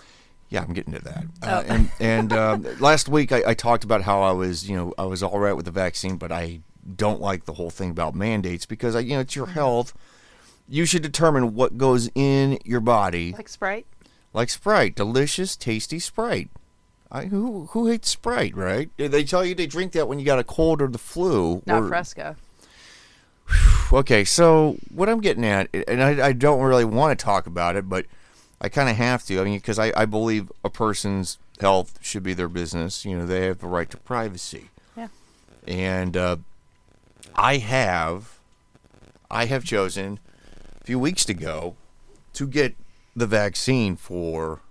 Yeah, 0.49 0.61
I'm 0.63 0.73
getting 0.73 0.93
to 0.93 0.99
that. 1.03 1.25
Uh, 1.41 1.63
Oh. 1.67 1.73
and 1.73 1.91
and 1.99 2.33
um, 2.33 2.65
last 2.79 3.07
week 3.09 3.31
I, 3.31 3.43
I 3.47 3.53
talked 3.53 3.83
about 3.83 4.01
how 4.03 4.21
I 4.21 4.31
was, 4.31 4.69
you 4.69 4.75
know, 4.75 4.93
I 4.97 5.05
was 5.05 5.23
all 5.23 5.39
right 5.39 5.53
with 5.53 5.65
the 5.65 5.71
vaccine, 5.71 6.17
but 6.17 6.31
I 6.31 6.61
don't 6.95 7.19
like 7.21 7.45
the 7.45 7.53
whole 7.53 7.69
thing 7.71 7.89
about 7.89 8.13
mandates 8.15 8.65
because 8.65 8.95
I, 8.95 8.99
you 8.99 9.15
know, 9.15 9.21
it's 9.21 9.35
your 9.35 9.47
health. 9.47 9.93
You 10.67 10.85
should 10.85 11.01
determine 11.01 11.53
what 11.55 11.77
goes 11.77 12.09
in 12.15 12.59
your 12.65 12.79
body, 12.79 13.33
Like 13.33 13.49
Sprite? 13.49 13.85
like 14.33 14.49
Sprite, 14.49 14.95
delicious, 14.95 15.55
tasty 15.55 15.99
Sprite. 15.99 16.49
I, 17.11 17.25
who 17.25 17.67
who 17.67 17.87
hates 17.87 18.09
Sprite, 18.09 18.55
right? 18.55 18.89
They 18.97 19.23
tell 19.23 19.45
you 19.45 19.53
to 19.55 19.67
drink 19.67 19.91
that 19.93 20.07
when 20.07 20.19
you 20.19 20.25
got 20.25 20.39
a 20.39 20.43
cold 20.43 20.81
or 20.81 20.87
the 20.87 20.97
flu. 20.97 21.61
Not 21.67 21.83
or, 21.83 21.87
Fresca. 21.87 22.35
Okay, 23.93 24.23
so 24.25 24.77
what 24.93 25.07
I'm 25.07 25.21
getting 25.21 25.45
at, 25.45 25.69
and 25.87 26.01
I, 26.01 26.27
I 26.27 26.33
don't 26.33 26.61
really 26.61 26.85
want 26.85 27.17
to 27.17 27.23
talk 27.23 27.47
about 27.47 27.75
it, 27.75 27.87
but 27.87 28.05
I 28.59 28.69
kind 28.69 28.89
of 28.89 28.95
have 28.95 29.23
to. 29.25 29.39
I 29.39 29.43
mean, 29.43 29.57
because 29.57 29.79
I, 29.79 29.93
I 29.95 30.05
believe 30.05 30.51
a 30.63 30.69
person's 30.69 31.37
health 31.59 31.99
should 32.01 32.23
be 32.23 32.33
their 32.33 32.49
business. 32.49 33.05
You 33.05 33.17
know, 33.17 33.25
they 33.25 33.45
have 33.45 33.59
the 33.59 33.67
right 33.67 33.89
to 33.91 33.97
privacy. 33.97 34.69
Yeah. 34.97 35.07
And 35.67 36.17
uh, 36.17 36.37
I 37.35 37.57
have, 37.57 38.39
I 39.29 39.45
have 39.45 39.63
chosen 39.63 40.19
a 40.81 40.83
few 40.83 40.99
weeks 40.99 41.29
ago 41.29 41.75
to 42.33 42.47
get 42.47 42.75
the 43.15 43.27
vaccine 43.27 43.95
for 43.95 44.61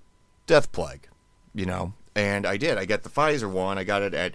death 0.47 0.73
plague. 0.73 1.09
You 1.55 1.67
know, 1.67 1.93
and 2.17 2.47
I 2.47 2.57
did. 2.57 2.79
I 2.79 2.85
got 2.85 3.05
the 3.05 3.09
Pfizer 3.09 3.51
one. 3.51 3.79
I 3.79 3.85
got 3.85 4.03
it 4.03 4.13
at 4.13 4.35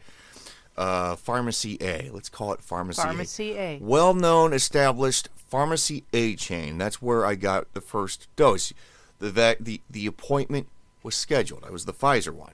uh, 0.79 1.17
Pharmacy 1.17 1.77
A. 1.81 2.09
Let's 2.11 2.29
call 2.29 2.53
it 2.53 2.61
Pharmacy, 2.61 3.01
Pharmacy 3.01 3.51
A. 3.51 3.75
A. 3.75 3.79
Well 3.81 4.13
known, 4.13 4.53
established 4.53 5.27
Pharmacy 5.35 6.05
A 6.13 6.35
chain. 6.35 6.77
That's 6.77 7.01
where 7.01 7.25
I 7.25 7.35
got 7.35 7.71
the 7.73 7.81
first 7.81 8.29
dose. 8.37 8.73
The, 9.19 9.29
vac- 9.29 9.57
the, 9.59 9.81
the 9.89 10.05
appointment 10.05 10.69
was 11.03 11.15
scheduled. 11.15 11.65
I 11.65 11.69
was 11.69 11.83
the 11.83 11.93
Pfizer 11.93 12.31
one. 12.31 12.53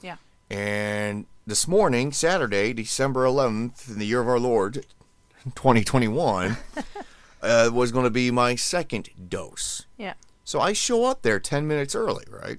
Yeah. 0.00 0.16
And 0.48 1.26
this 1.46 1.68
morning, 1.68 2.12
Saturday, 2.12 2.72
December 2.72 3.24
11th, 3.24 3.90
in 3.90 3.98
the 3.98 4.06
year 4.06 4.22
of 4.22 4.28
our 4.28 4.40
Lord, 4.40 4.86
2021, 5.44 6.56
uh, 7.42 7.70
was 7.70 7.92
going 7.92 8.04
to 8.04 8.10
be 8.10 8.30
my 8.30 8.54
second 8.54 9.10
dose. 9.28 9.84
Yeah. 9.98 10.14
So 10.44 10.60
I 10.60 10.72
show 10.72 11.04
up 11.04 11.20
there 11.20 11.38
10 11.38 11.66
minutes 11.66 11.94
early, 11.94 12.24
right? 12.30 12.58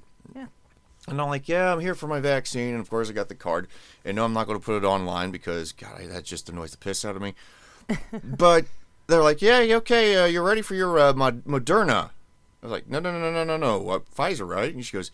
And 1.08 1.22
I'm 1.22 1.30
like, 1.30 1.48
yeah, 1.48 1.72
I'm 1.72 1.80
here 1.80 1.96
for 1.96 2.08
my 2.08 2.20
vaccine. 2.20 2.72
And 2.72 2.82
of 2.82 2.90
course, 2.90 3.10
I 3.10 3.14
got 3.14 3.30
the 3.30 3.36
card. 3.36 3.68
And 4.04 4.18
no, 4.18 4.26
I'm 4.26 4.34
not 4.34 4.46
going 4.46 4.60
to 4.60 4.66
put 4.66 4.84
it 4.84 4.86
online 4.86 5.32
because, 5.32 5.72
God, 5.72 6.02
that 6.10 6.26
just 6.26 6.50
annoys 6.50 6.72
the 6.72 6.78
piss 6.78 7.06
out 7.06 7.16
of 7.16 7.22
me. 7.22 7.34
but 8.24 8.66
they're 9.08 9.24
like, 9.24 9.42
yeah, 9.42 9.62
yeah, 9.62 9.76
okay, 9.78 10.18
uh, 10.18 10.26
you're 10.26 10.44
ready 10.44 10.62
for 10.62 10.76
your 10.76 11.00
uh, 11.00 11.14
Mod- 11.14 11.46
Moderna. 11.46 12.10
I 12.62 12.66
was 12.66 12.72
like, 12.72 12.90
no, 12.90 13.00
no, 13.00 13.12
no, 13.12 13.20
no, 13.20 13.32
no, 13.32 13.44
no, 13.44 13.58
no. 13.58 13.90
Uh, 13.90 14.00
Pfizer, 14.00 14.48
right? 14.48 14.74
And 14.74 14.86
she 14.86 14.98
goes, 14.98 15.12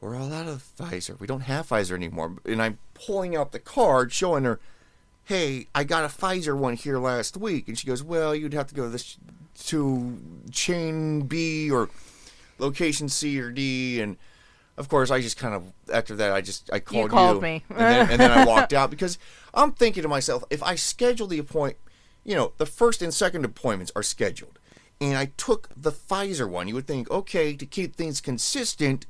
we're 0.00 0.16
all 0.16 0.32
out 0.32 0.48
of 0.48 0.64
Pfizer. 0.78 1.18
We 1.18 1.26
don't 1.26 1.42
have 1.42 1.68
Pfizer 1.68 1.92
anymore. 1.92 2.36
And 2.44 2.60
I'm 2.60 2.78
pulling 2.94 3.36
out 3.36 3.52
the 3.52 3.60
card 3.60 4.12
showing 4.12 4.44
her, 4.44 4.58
hey, 5.24 5.68
I 5.74 5.84
got 5.84 6.04
a 6.04 6.08
Pfizer 6.08 6.56
one 6.56 6.74
here 6.74 6.98
last 6.98 7.36
week. 7.36 7.68
And 7.68 7.78
she 7.78 7.86
goes, 7.86 8.02
well, 8.02 8.34
you'd 8.34 8.54
have 8.54 8.68
to 8.68 8.74
go 8.74 8.84
to 8.84 8.88
this 8.88 9.16
to 9.66 10.18
chain 10.50 11.22
B 11.22 11.70
or 11.70 11.90
location 12.58 13.08
C 13.08 13.40
or 13.40 13.50
D. 13.50 14.00
And 14.00 14.16
of 14.76 14.88
course, 14.88 15.10
I 15.10 15.20
just 15.20 15.36
kind 15.36 15.54
of 15.54 15.72
after 15.92 16.16
that, 16.16 16.32
I 16.32 16.40
just 16.40 16.70
I 16.72 16.80
called 16.80 17.04
you, 17.04 17.08
called 17.08 17.42
me. 17.42 17.62
and, 17.70 17.78
then, 17.78 18.10
and 18.10 18.20
then 18.20 18.30
I 18.30 18.44
walked 18.46 18.72
out 18.72 18.90
because 18.90 19.18
I'm 19.54 19.72
thinking 19.72 20.02
to 20.02 20.08
myself, 20.08 20.44
if 20.50 20.62
I 20.62 20.74
schedule 20.74 21.26
the 21.26 21.38
appointment, 21.38 21.78
you 22.24 22.34
know, 22.34 22.52
the 22.58 22.66
first 22.66 23.02
and 23.02 23.12
second 23.12 23.44
appointments 23.44 23.92
are 23.96 24.02
scheduled, 24.02 24.58
and 25.00 25.16
I 25.16 25.26
took 25.36 25.68
the 25.76 25.92
Pfizer 25.92 26.48
one, 26.48 26.68
you 26.68 26.74
would 26.74 26.86
think, 26.86 27.10
okay, 27.10 27.54
to 27.56 27.66
keep 27.66 27.96
things 27.96 28.20
consistent, 28.20 29.06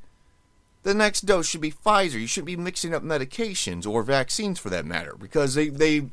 the 0.83 0.95
next 0.95 1.23
dose 1.23 1.49
should 1.49 1.61
be 1.61 1.73
Pfizer. 1.73 2.21
You 2.21 2.27
shouldn't 2.27 2.47
be 2.47 2.57
mixing 2.57 2.95
up 2.95 3.03
medications 3.03 3.87
or 3.87 4.03
vaccines 4.03 4.59
for 4.59 4.71
that 4.71 4.87
matter, 4.87 5.15
because 5.19 5.55
they 5.55 5.69
they 5.69 6.07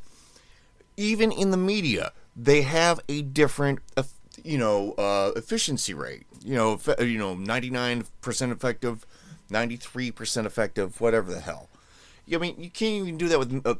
even 0.97 1.31
in 1.31 1.51
the 1.51 1.57
media 1.57 2.11
they 2.35 2.61
have 2.63 2.99
a 3.07 3.21
different 3.21 3.79
you 4.43 4.57
know 4.57 4.93
uh, 4.93 5.31
efficiency 5.35 5.93
rate. 5.93 6.25
You 6.43 6.55
know, 6.55 6.79
you 6.99 7.17
know, 7.17 7.35
99% 7.35 8.51
effective, 8.51 9.05
93% 9.53 10.45
effective, 10.45 10.99
whatever 10.99 11.31
the 11.31 11.39
hell. 11.39 11.69
I 12.33 12.37
mean, 12.37 12.55
you 12.57 12.69
can't 12.69 13.03
even 13.03 13.17
do 13.17 13.27
that 13.27 13.39
with. 13.39 13.65
Uh, 13.65 13.75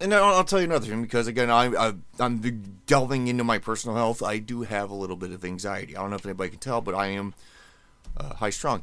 and 0.00 0.14
I'll, 0.14 0.36
I'll 0.36 0.44
tell 0.44 0.60
you 0.60 0.66
another 0.66 0.86
thing 0.86 1.02
because 1.02 1.26
again, 1.26 1.50
I, 1.50 1.66
I 1.66 1.92
I'm 2.18 2.78
delving 2.86 3.28
into 3.28 3.44
my 3.44 3.58
personal 3.58 3.96
health. 3.96 4.22
I 4.22 4.38
do 4.38 4.62
have 4.62 4.90
a 4.90 4.94
little 4.94 5.16
bit 5.16 5.32
of 5.32 5.44
anxiety. 5.44 5.96
I 5.96 6.00
don't 6.00 6.10
know 6.10 6.16
if 6.16 6.24
anybody 6.24 6.50
can 6.50 6.58
tell, 6.60 6.80
but 6.80 6.94
I 6.94 7.08
am 7.08 7.34
uh, 8.16 8.34
high 8.34 8.50
strung. 8.50 8.82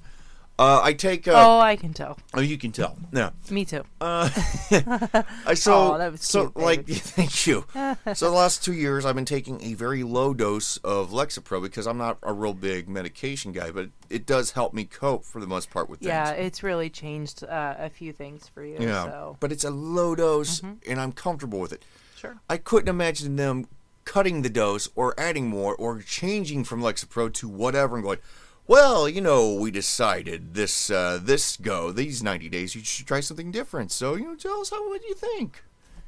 Uh, 0.59 0.81
I 0.83 0.93
take. 0.93 1.27
Uh, 1.27 1.33
Oh, 1.35 1.59
I 1.59 1.75
can 1.75 1.93
tell. 1.93 2.17
oh, 2.33 2.41
you 2.41 2.57
can 2.57 2.71
tell. 2.71 2.97
Yeah. 3.13 3.29
Me 3.51 3.63
too. 3.63 3.83
Uh, 4.01 4.29
I 5.45 5.53
so 5.55 5.73
Aw, 5.73 5.97
that 5.99 6.11
was 6.11 6.23
so 6.23 6.49
cute, 6.49 6.57
like 6.57 6.87
thank 6.87 7.47
you. 7.47 7.65
so 8.13 8.29
the 8.29 8.35
last 8.35 8.63
two 8.63 8.73
years, 8.73 9.05
I've 9.05 9.15
been 9.15 9.23
taking 9.25 9.61
a 9.63 9.73
very 9.75 10.03
low 10.03 10.33
dose 10.33 10.77
of 10.77 11.11
Lexapro 11.11 11.61
because 11.61 11.85
I'm 11.87 11.97
not 11.97 12.17
a 12.23 12.33
real 12.33 12.53
big 12.53 12.89
medication 12.89 13.51
guy, 13.51 13.71
but 13.71 13.89
it 14.09 14.25
does 14.25 14.51
help 14.51 14.73
me 14.73 14.85
cope 14.85 15.23
for 15.25 15.39
the 15.39 15.47
most 15.47 15.69
part 15.69 15.89
with 15.89 15.99
things. 15.99 16.07
Yeah, 16.09 16.31
it's 16.31 16.63
really 16.63 16.89
changed 16.89 17.43
uh, 17.43 17.75
a 17.77 17.89
few 17.89 18.11
things 18.11 18.47
for 18.53 18.63
you. 18.63 18.77
Yeah, 18.79 19.05
So 19.05 19.37
but 19.39 19.51
it's 19.51 19.63
a 19.63 19.71
low 19.71 20.15
dose, 20.15 20.61
and 20.61 20.99
I'm 20.99 21.11
comfortable 21.11 21.59
with 21.59 21.71
it. 21.73 21.83
sure. 22.15 22.37
I 22.49 22.57
couldn't 22.57 22.89
imagine 22.89 23.35
them 23.35 23.67
cutting 24.05 24.41
the 24.41 24.49
dose 24.49 24.89
or 24.95 25.13
adding 25.19 25.47
more 25.49 25.75
or 25.75 26.01
changing 26.01 26.63
from 26.63 26.81
Lexapro 26.81 27.31
to 27.33 27.47
whatever 27.47 27.95
and 27.97 28.03
going, 28.05 28.19
well, 28.67 29.07
you 29.07 29.21
know, 29.21 29.53
we 29.53 29.71
decided 29.71 30.53
this 30.53 30.89
uh, 30.89 31.19
this 31.21 31.57
go 31.57 31.91
these 31.91 32.21
90 32.21 32.49
days 32.49 32.75
you 32.75 32.83
should 32.83 33.07
try 33.07 33.19
something 33.21 33.51
different. 33.51 33.91
So 33.91 34.15
you 34.15 34.25
know, 34.25 34.35
tell 34.35 34.59
us 34.61 34.69
how 34.69 34.87
what 34.89 35.03
you 35.03 35.13
think? 35.15 35.63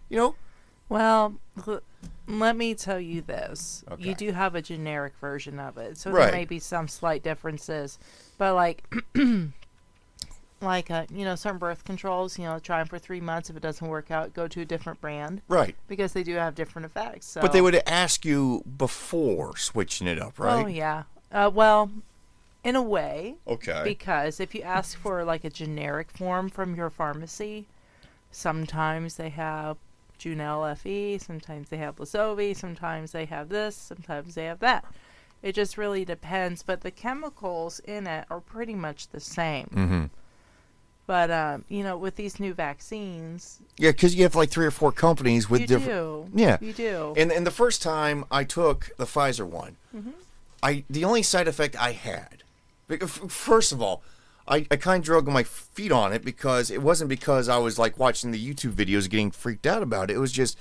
You 0.09 0.17
know, 0.17 0.35
Well, 0.89 1.35
l- 1.67 1.81
let 2.27 2.55
me 2.55 2.75
tell 2.75 2.99
you 2.99 3.21
this. 3.21 3.83
Okay. 3.91 4.03
You 4.09 4.15
do 4.15 4.31
have 4.31 4.55
a 4.55 4.61
generic 4.61 5.13
version 5.19 5.59
of 5.59 5.77
it, 5.77 5.97
so 5.97 6.11
Right. 6.11 6.25
there 6.25 6.31
may 6.33 6.45
be 6.45 6.59
some 6.59 6.87
slight 6.87 7.23
differences. 7.23 7.97
But 8.37 8.55
like, 8.55 8.83
like 10.61 10.91
uh, 10.91 11.05
you 11.13 11.25
know, 11.25 11.35
certain 11.35 11.57
birth 11.59 11.85
controls, 11.85 12.37
you 12.37 12.45
know, 12.45 12.59
try 12.59 12.79
them 12.79 12.87
for 12.87 12.99
three 12.99 13.21
months. 13.21 13.49
If 13.49 13.55
it 13.57 13.61
doesn't 13.63 13.87
work 13.87 14.11
out, 14.11 14.33
go 14.33 14.47
to 14.47 14.61
a 14.61 14.65
different 14.65 14.99
brand 14.99 15.41
right? 15.47 15.75
because 15.87 16.13
they 16.13 16.23
do 16.23 16.35
have 16.35 16.55
different 16.55 16.85
effects. 16.85 17.27
So. 17.27 17.41
But 17.41 17.53
they 17.53 17.61
would 17.61 17.75
ask 17.87 18.25
you 18.25 18.63
before 18.77 19.55
switching 19.57 20.07
it 20.07 20.19
up, 20.19 20.39
right? 20.39 20.65
Oh 20.65 20.67
yeah. 20.67 21.03
Uh, 21.31 21.49
well, 21.53 21.91
in 22.63 22.75
a 22.75 22.81
way, 22.81 23.35
Okay. 23.47 23.81
because 23.83 24.39
if 24.39 24.53
you 24.53 24.61
ask 24.61 24.97
for 24.97 25.23
like 25.23 25.43
a 25.43 25.49
generic 25.49 26.11
form 26.11 26.49
from 26.49 26.75
your 26.75 26.89
pharmacy, 26.89 27.67
sometimes 28.31 29.15
they 29.15 29.29
have 29.29 29.77
Junel 30.19 30.75
FE, 30.77 31.17
sometimes 31.17 31.69
they 31.69 31.77
have 31.77 31.95
Lasovi, 31.97 32.55
sometimes 32.55 33.11
they 33.11 33.25
have 33.25 33.49
this, 33.49 33.75
sometimes 33.75 34.35
they 34.35 34.45
have 34.45 34.59
that. 34.59 34.83
It 35.41 35.55
just 35.55 35.77
really 35.77 36.03
depends, 36.03 36.63
but 36.63 36.81
the 36.81 36.91
chemicals 36.91 37.79
in 37.79 38.05
it 38.07 38.25
are 38.29 38.41
pretty 38.41 38.75
much 38.75 39.07
the 39.09 39.21
same. 39.21 39.67
mm-hmm. 39.73 40.03
But 41.07 41.31
um, 41.31 41.65
you 41.69 41.83
know, 41.83 41.97
with 41.97 42.17
these 42.17 42.39
new 42.39 42.53
vaccines, 42.53 43.59
Yeah, 43.77 43.91
because 43.91 44.13
you 44.13 44.23
have 44.23 44.35
like 44.35 44.51
three 44.51 44.65
or 44.67 44.71
four 44.71 44.91
companies 44.91 45.49
with 45.49 45.65
different. 45.65 45.85
do. 45.87 46.27
Yeah. 46.35 46.57
you 46.61 46.71
do. 46.73 47.13
And 47.17 47.31
and 47.31 47.47
the 47.47 47.51
first 47.51 47.81
time 47.81 48.25
I 48.29 48.43
took 48.43 48.91
the 48.97 49.05
Pfizer 49.05 49.47
one, 49.47 49.77
Mm-hmm. 49.95 50.11
I 50.61 50.83
the 50.89 51.05
only 51.05 51.23
side 51.23 51.47
effect 51.47 51.75
I 51.81 51.93
had, 51.93 52.43
first 52.97 53.71
of 53.71 53.81
all, 53.81 54.03
I, 54.47 54.65
I 54.71 54.75
kind 54.77 55.01
of 55.01 55.05
drug 55.05 55.27
my 55.27 55.43
feet 55.43 55.91
on 55.91 56.11
it 56.11 56.25
because 56.25 56.71
it 56.71 56.81
wasn't 56.81 57.09
because 57.09 57.47
I 57.47 57.57
was 57.57 57.77
like 57.77 57.99
watching 57.99 58.31
the 58.31 58.43
YouTube 58.53 58.73
videos 58.73 59.09
getting 59.09 59.31
freaked 59.31 59.67
out 59.67 59.83
about 59.83 60.09
it. 60.09 60.15
It 60.15 60.19
was 60.19 60.31
just 60.31 60.57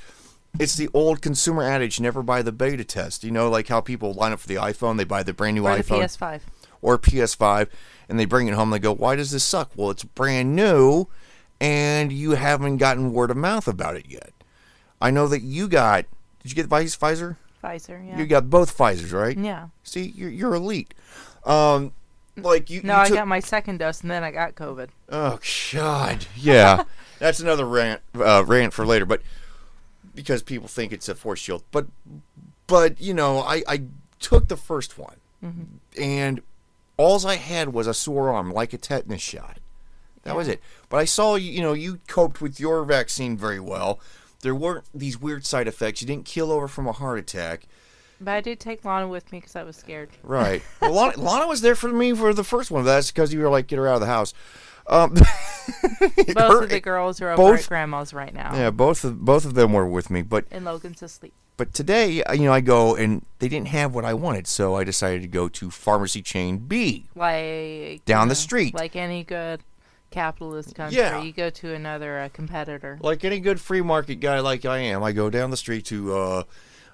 it's 0.59 0.77
the 0.77 0.89
old 0.93 1.23
consumer 1.23 1.63
adage: 1.63 2.01
never 2.01 2.23
buy 2.23 2.43
the 2.43 2.53
beta 2.53 2.85
test. 2.85 3.25
You 3.25 3.31
know, 3.31 3.49
like 3.49 3.69
how 3.69 3.81
people 3.81 4.13
line 4.13 4.33
up 4.33 4.41
for 4.41 4.49
the 4.49 4.57
iPhone, 4.57 4.97
they 4.97 5.05
buy 5.05 5.23
the 5.23 5.33
brand 5.33 5.55
new 5.57 5.67
or 5.67 5.77
iPhone 5.77 6.03
PS5. 6.03 6.41
or 6.83 6.99
PS5, 6.99 7.69
and 8.09 8.19
they 8.19 8.25
bring 8.25 8.47
it 8.47 8.55
home. 8.55 8.71
They 8.71 8.79
go, 8.79 8.93
"Why 8.93 9.17
does 9.17 9.31
this 9.31 9.45
suck?" 9.45 9.73
Well, 9.75 9.91
it's 9.91 10.05
brand 10.05 10.55
new, 10.55 11.07
and 11.61 12.13
you 12.13 12.33
haven't 12.33 12.77
gotten 12.79 13.13
word 13.13 13.31
of 13.31 13.37
mouth 13.37 13.69
about 13.69 13.97
it 13.97 14.07
yet. 14.09 14.33
I 15.01 15.11
know 15.11 15.29
that 15.29 15.43
you 15.43 15.69
got. 15.69 16.07
Did 16.43 16.53
you 16.53 16.57
get 16.57 16.67
Vice 16.67 16.97
Pfizer? 16.97 17.37
Pfizer, 17.63 18.07
yeah. 18.07 18.19
You 18.19 18.27
got 18.27 18.51
both 18.51 18.77
Pfizer's, 18.77 19.13
right? 19.13 19.37
yeah. 19.37 19.69
See, 19.83 20.13
you're 20.15 20.31
you're 20.31 20.55
elite. 20.55 20.95
Um, 21.45 21.93
like 22.43 22.71
you. 22.71 22.81
No, 22.83 22.95
you 22.97 23.01
I 23.01 23.09
took- 23.09 23.17
got 23.17 23.29
my 23.29 23.41
second 23.41 23.79
dose 23.79 24.01
and 24.03 24.11
then 24.11 24.23
I 24.25 24.31
got 24.31 24.55
COVID. 24.55 24.89
Oh 25.11 25.39
God, 25.73 26.27
yeah, 26.37 26.85
that's 27.19 27.41
another 27.41 27.67
rant 27.67 28.01
uh, 28.19 28.45
rant 28.47 28.73
for 28.73 28.85
later. 28.87 29.07
But 29.07 29.23
because 30.15 30.43
people 30.43 30.69
think 30.69 30.93
it's 30.93 31.09
a 31.09 31.15
force 31.15 31.39
shield, 31.41 31.63
but 31.71 31.87
but 32.67 33.01
you 33.01 33.15
know, 33.15 33.41
I 33.41 33.63
I 33.69 33.83
took 34.21 34.49
the 34.49 34.57
first 34.57 34.99
one, 34.99 35.17
and 35.99 36.41
alls 36.97 37.25
I 37.25 37.37
had 37.37 37.73
was 37.73 37.87
a 37.87 37.95
sore 37.95 38.31
arm, 38.33 38.51
like 38.51 38.73
a 38.73 38.79
tetanus 38.79 39.23
shot. 39.23 39.59
That 40.25 40.37
was 40.37 40.49
it. 40.49 40.61
But 40.89 40.99
I 40.99 41.05
saw 41.05 41.37
you. 41.37 41.51
You 41.51 41.63
know, 41.63 41.73
you 41.73 42.01
coped 42.09 42.41
with 42.41 42.59
your 42.61 42.85
vaccine 42.85 43.37
very 43.37 43.61
well. 43.61 44.01
There 44.43 44.55
weren't 44.55 44.85
these 44.95 45.21
weird 45.21 45.45
side 45.47 45.67
effects. 45.67 46.01
You 46.03 46.07
didn't 46.07 46.25
kill 46.27 46.53
over 46.53 46.69
from 46.69 46.87
a 46.87 46.93
heart 46.93 47.19
attack. 47.19 47.63
But 48.21 48.33
I 48.33 48.41
did 48.41 48.59
take 48.61 48.85
Lana 48.85 49.07
with 49.09 49.31
me 49.33 49.39
because 49.39 49.55
I 49.57 49.63
was 49.63 49.77
scared. 49.77 50.11
Right. 50.23 50.63
Well, 50.81 50.93
Lana, 50.93 51.19
Lana 51.19 51.47
was 51.47 51.61
there 51.61 51.75
for 51.77 51.89
me 51.89 52.15
for 52.15 52.33
the 52.35 52.45
first 52.45 52.71
one. 52.71 52.85
That's 52.85 53.11
because 53.11 53.33
you 53.33 53.41
were 53.41 53.49
like, 53.51 53.67
get 53.69 53.77
her 53.79 53.87
out 53.89 53.95
of 53.97 54.01
the 54.01 54.07
house. 54.07 54.35
Um, 54.89 55.15
Both 56.35 56.37
her- 56.37 56.63
of 56.65 56.71
the 56.71 56.81
girls 56.81 57.21
are 57.21 57.31
over 57.31 57.37
both- 57.37 57.61
at 57.63 57.69
grandma's 57.69 58.15
right 58.15 58.33
now. 58.33 58.55
Yeah, 58.57 58.71
both 58.71 59.05
of 59.05 59.23
both 59.25 59.45
of 59.45 59.55
them 59.55 59.73
were 59.75 59.87
with 59.87 60.09
me, 60.11 60.23
but 60.23 60.47
And 60.51 60.65
Logan's 60.65 61.03
asleep. 61.03 61.35
but 61.59 61.75
today, 61.75 62.23
uh, 62.23 62.33
you 62.33 62.45
know, 62.45 62.53
I 62.55 62.61
go 62.63 62.95
and 62.97 63.25
they 63.39 63.49
didn't 63.49 63.69
have 63.69 63.95
what 63.95 64.05
I 64.07 64.15
wanted, 64.15 64.47
so 64.47 64.77
I 64.77 64.85
decided 64.85 65.21
to 65.23 65.29
go 65.29 65.49
to 65.49 65.71
pharmacy 65.71 66.23
chain 66.23 66.57
B. 66.59 67.07
Like 67.15 68.05
Down 68.07 68.29
the 68.29 68.35
street. 68.35 68.73
Like 68.75 68.97
any 68.97 69.25
good 69.25 69.61
capitalist 70.11 70.75
country, 70.75 70.99
Yeah. 70.99 71.21
you 71.21 71.33
go 71.33 71.51
to 71.51 71.75
another 71.75 72.19
uh, 72.21 72.29
competitor. 72.33 72.99
Like 73.03 73.25
any 73.25 73.41
good 73.41 73.61
free 73.61 73.83
market 73.83 74.17
guy 74.17 74.41
like 74.41 74.65
I 74.65 74.79
am, 74.79 75.03
I 75.03 75.13
go 75.13 75.29
down 75.29 75.51
the 75.51 75.57
street 75.59 75.85
to 75.87 76.15
uh, 76.17 76.43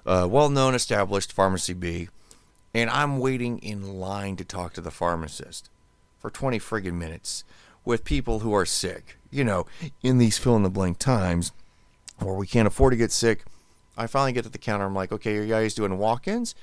uh, 0.05 0.27
well-known 0.29 0.75
established 0.75 1.33
pharmacy 1.33 1.73
B, 1.73 2.09
and 2.73 2.89
I'm 2.89 3.19
waiting 3.19 3.57
in 3.59 3.99
line 3.99 4.35
to 4.37 4.45
talk 4.45 4.73
to 4.73 4.81
the 4.81 4.91
pharmacist 4.91 5.69
for 6.19 6.29
20 6.29 6.59
friggin' 6.59 6.93
minutes 6.93 7.43
with 7.83 8.03
people 8.03 8.39
who 8.39 8.53
are 8.53 8.65
sick. 8.65 9.17
You 9.31 9.43
know, 9.43 9.65
in 10.01 10.17
these 10.17 10.37
fill-in-the-blank 10.37 10.99
times 10.99 11.51
where 12.19 12.35
we 12.35 12.47
can't 12.47 12.67
afford 12.67 12.91
to 12.91 12.97
get 12.97 13.11
sick, 13.11 13.43
I 13.97 14.07
finally 14.07 14.33
get 14.33 14.43
to 14.43 14.49
the 14.49 14.57
counter. 14.57 14.85
I'm 14.85 14.95
like, 14.95 15.11
okay, 15.11 15.37
are 15.37 15.43
you 15.43 15.49
guys 15.49 15.73
doing 15.73 15.97
walk-ins? 15.97 16.55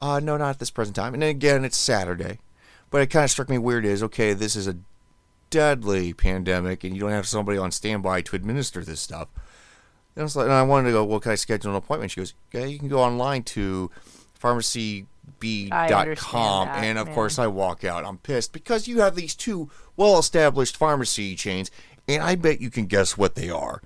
Uh, 0.00 0.20
no, 0.20 0.36
not 0.36 0.50
at 0.50 0.58
this 0.58 0.70
present 0.70 0.96
time. 0.96 1.14
And 1.14 1.22
then 1.22 1.30
again, 1.30 1.64
it's 1.64 1.76
Saturday. 1.76 2.38
But 2.90 3.02
it 3.02 3.06
kind 3.08 3.24
of 3.24 3.30
struck 3.30 3.48
me 3.48 3.58
weird 3.58 3.84
is, 3.84 4.02
okay, 4.02 4.32
this 4.32 4.54
is 4.54 4.66
a 4.66 4.76
deadly 5.50 6.12
pandemic 6.12 6.84
and 6.84 6.94
you 6.94 7.00
don't 7.00 7.10
have 7.10 7.26
somebody 7.26 7.58
on 7.58 7.70
standby 7.70 8.20
to 8.22 8.36
administer 8.36 8.84
this 8.84 9.00
stuff. 9.00 9.28
And 10.16 10.22
I 10.22 10.24
was 10.24 10.34
like, 10.34 10.46
and 10.46 10.54
I 10.54 10.62
wanted 10.62 10.88
to 10.88 10.92
go, 10.92 11.04
well, 11.04 11.20
can 11.20 11.32
I 11.32 11.36
schedule 11.36 11.70
an 11.70 11.76
appointment? 11.76 12.10
She 12.10 12.20
goes, 12.20 12.34
yeah, 12.52 12.64
you 12.64 12.78
can 12.78 12.88
go 12.88 13.00
online 13.00 13.42
to 13.44 13.90
pharmacyb.com. 14.40 16.68
And 16.68 16.98
of 16.98 17.08
yeah. 17.08 17.14
course, 17.14 17.38
I 17.38 17.46
walk 17.46 17.84
out. 17.84 18.04
I'm 18.04 18.18
pissed 18.18 18.54
because 18.54 18.88
you 18.88 19.00
have 19.00 19.14
these 19.14 19.34
two 19.34 19.70
well 19.96 20.18
established 20.18 20.76
pharmacy 20.76 21.36
chains, 21.36 21.70
and 22.08 22.22
I 22.22 22.34
bet 22.34 22.60
you 22.60 22.70
can 22.70 22.86
guess 22.86 23.18
what 23.18 23.34
they 23.34 23.50
are. 23.50 23.82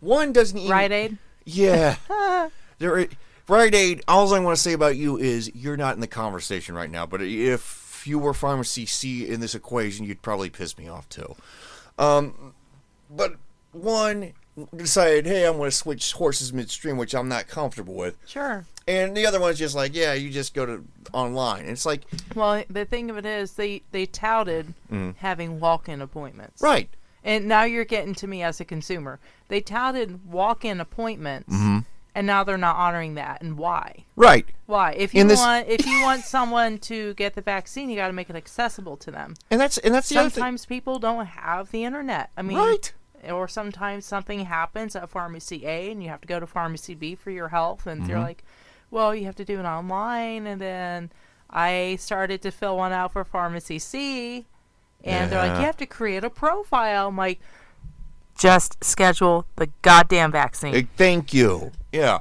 One 0.00 0.32
doesn't 0.32 0.56
even. 0.56 0.70
Rite 0.70 0.92
Aid. 0.92 1.18
Yeah. 1.44 1.96
there, 2.78 3.08
Rite 3.48 3.74
Aid. 3.74 4.02
All 4.06 4.32
I 4.32 4.38
want 4.38 4.56
to 4.56 4.62
say 4.62 4.72
about 4.72 4.96
you 4.96 5.18
is 5.18 5.50
you're 5.54 5.76
not 5.76 5.94
in 5.94 6.00
the 6.00 6.06
conversation 6.06 6.74
right 6.74 6.90
now. 6.90 7.06
But 7.06 7.22
if 7.22 8.04
you 8.06 8.18
were 8.18 8.34
Pharmacy 8.34 8.86
C 8.86 9.28
in 9.28 9.40
this 9.40 9.54
equation, 9.54 10.06
you'd 10.06 10.22
probably 10.22 10.50
piss 10.50 10.78
me 10.78 10.88
off 10.88 11.08
too. 11.08 11.34
Um, 11.98 12.54
but 13.10 13.36
one 13.72 14.32
decided, 14.76 15.26
hey, 15.26 15.46
I'm 15.46 15.56
going 15.56 15.70
to 15.70 15.76
switch 15.76 16.12
horses 16.12 16.52
midstream, 16.52 16.96
which 16.96 17.14
I'm 17.14 17.28
not 17.28 17.48
comfortable 17.48 17.94
with. 17.94 18.16
Sure. 18.26 18.64
And 18.86 19.16
the 19.16 19.26
other 19.26 19.40
one's 19.40 19.58
just 19.58 19.74
like, 19.74 19.94
yeah, 19.94 20.12
you 20.12 20.30
just 20.30 20.54
go 20.54 20.66
to 20.66 20.84
online. 21.12 21.60
And 21.62 21.70
it's 21.70 21.86
like, 21.86 22.02
Well, 22.34 22.64
the 22.68 22.84
thing 22.84 23.10
of 23.10 23.16
it 23.16 23.24
is, 23.26 23.52
they 23.54 23.82
they 23.92 24.06
touted 24.06 24.74
having 25.18 25.60
walk-in 25.60 26.00
appointments. 26.02 26.60
Mm. 26.60 26.64
right. 26.66 26.88
And 27.24 27.46
now 27.46 27.62
you're 27.62 27.84
getting 27.84 28.14
to 28.16 28.26
me 28.26 28.42
as 28.42 28.60
a 28.60 28.64
consumer. 28.64 29.20
They 29.46 29.60
touted 29.60 30.26
walk-in 30.26 30.80
appointments, 30.80 31.48
Mm-hmm. 31.54 31.78
and 32.16 32.26
now 32.26 32.42
they're 32.42 32.58
not 32.58 32.74
honoring 32.74 33.14
that. 33.14 33.40
And 33.40 33.56
why? 33.56 34.04
Right. 34.16 34.44
Why? 34.66 34.90
If 34.98 35.14
you 35.14 35.22
this- 35.28 35.38
want, 35.38 35.68
if 35.68 35.86
you 35.86 36.02
want 36.02 36.24
someone 36.24 36.78
to 36.78 37.14
get 37.14 37.34
the 37.36 37.40
vaccine, 37.42 37.88
you 37.88 37.94
got 37.94 38.08
to 38.08 38.12
make 38.12 38.28
it 38.28 38.34
accessible 38.34 38.96
to 38.96 39.12
them. 39.12 39.34
And 39.52 39.60
that's 39.60 39.78
and 39.78 39.94
that's 39.94 40.08
the. 40.08 40.16
Sometimes 40.16 40.66
people 40.66 40.98
don't 40.98 41.24
have 41.26 41.70
the 41.70 41.84
internet. 41.84 42.30
I 42.36 42.42
mean, 42.42 42.58
Right. 42.58 42.92
Or 43.28 43.46
sometimes 43.48 44.04
something 44.04 44.46
happens 44.46 44.96
at 44.96 45.08
pharmacy 45.08 45.64
A, 45.66 45.90
and 45.90 46.02
you 46.02 46.08
have 46.08 46.20
to 46.22 46.26
go 46.28 46.40
to 46.40 46.46
pharmacy 46.46 46.94
B 46.94 47.14
for 47.14 47.30
your 47.30 47.48
health, 47.48 47.86
and 47.86 48.02
Mm-hmm. 48.02 48.08
they're 48.10 48.20
like, 48.20 48.42
"Well, 48.90 49.14
you 49.14 49.26
have 49.26 49.36
to 49.36 49.44
do 49.44 49.60
it 49.60 49.64
online." 49.64 50.46
And 50.46 50.60
then 50.60 51.10
I 51.50 51.96
started 52.00 52.42
to 52.42 52.50
fill 52.50 52.76
one 52.76 52.92
out 52.92 53.12
for 53.12 53.24
pharmacy 53.24 53.78
C, 53.78 54.46
and 55.04 55.30
they're 55.30 55.38
like, 55.38 55.58
"You 55.58 55.64
have 55.66 55.76
to 55.78 55.86
create 55.86 56.24
a 56.24 56.30
profile." 56.30 57.08
I'm 57.08 57.16
like, 57.16 57.40
"Just 58.38 58.82
schedule 58.82 59.46
the 59.56 59.68
goddamn 59.82 60.32
vaccine." 60.32 60.88
Thank 60.96 61.32
you. 61.32 61.72
Yeah, 61.92 62.20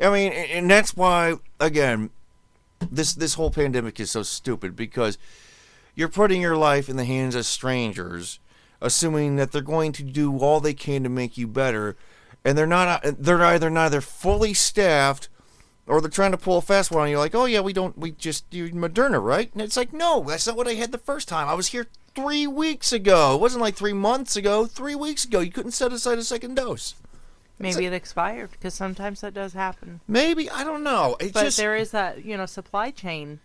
I 0.00 0.10
mean, 0.10 0.32
and 0.32 0.70
that's 0.70 0.96
why 0.96 1.34
again, 1.60 2.10
this 2.90 3.12
this 3.14 3.34
whole 3.34 3.50
pandemic 3.50 4.00
is 4.00 4.10
so 4.10 4.22
stupid 4.22 4.74
because 4.74 5.18
you're 5.94 6.08
putting 6.08 6.40
your 6.40 6.56
life 6.56 6.88
in 6.88 6.96
the 6.96 7.04
hands 7.04 7.34
of 7.34 7.46
strangers, 7.46 8.38
assuming 8.80 9.36
that 9.36 9.52
they're 9.52 9.62
going 9.62 9.92
to 9.92 10.02
do 10.02 10.36
all 10.38 10.60
they 10.60 10.74
can 10.74 11.02
to 11.02 11.08
make 11.08 11.36
you 11.38 11.46
better, 11.46 11.96
and 12.44 12.56
they're 12.56 12.66
not. 12.66 13.04
uh, 13.04 13.12
They're 13.18 13.44
either 13.44 13.70
neither 13.70 14.00
fully 14.00 14.54
staffed. 14.54 15.28
Or 15.86 16.00
they're 16.00 16.08
trying 16.08 16.30
to 16.30 16.36
pull 16.36 16.58
a 16.58 16.62
fast 16.62 16.92
one 16.92 17.02
on 17.02 17.10
you, 17.10 17.18
like, 17.18 17.34
oh 17.34 17.46
yeah, 17.46 17.58
we 17.60 17.72
don't, 17.72 17.98
we 17.98 18.12
just 18.12 18.48
do 18.48 18.70
Moderna, 18.70 19.20
right? 19.20 19.52
And 19.52 19.60
it's 19.60 19.76
like, 19.76 19.92
no, 19.92 20.22
that's 20.22 20.46
not 20.46 20.56
what 20.56 20.68
I 20.68 20.74
had 20.74 20.92
the 20.92 20.98
first 20.98 21.26
time. 21.26 21.48
I 21.48 21.54
was 21.54 21.68
here 21.68 21.88
three 22.14 22.46
weeks 22.46 22.92
ago. 22.92 23.34
It 23.34 23.40
wasn't 23.40 23.62
like 23.62 23.74
three 23.74 23.94
months 23.94 24.36
ago. 24.36 24.66
Three 24.66 24.94
weeks 24.94 25.24
ago, 25.24 25.40
you 25.40 25.50
couldn't 25.50 25.72
set 25.72 25.92
aside 25.92 26.18
a 26.18 26.22
second 26.22 26.54
dose. 26.54 26.94
Maybe 27.58 27.86
it 27.86 27.92
expired 27.92 28.52
because 28.52 28.72
sometimes 28.72 29.20
that 29.22 29.34
does 29.34 29.54
happen. 29.54 30.00
Maybe 30.06 30.48
I 30.48 30.62
don't 30.62 30.84
know. 30.84 31.16
It 31.18 31.32
But 31.32 31.44
just 31.44 31.56
there 31.56 31.74
is 31.74 31.90
that 31.90 32.24
you 32.24 32.36
know 32.36 32.46
supply 32.46 32.92
chain. 32.92 33.40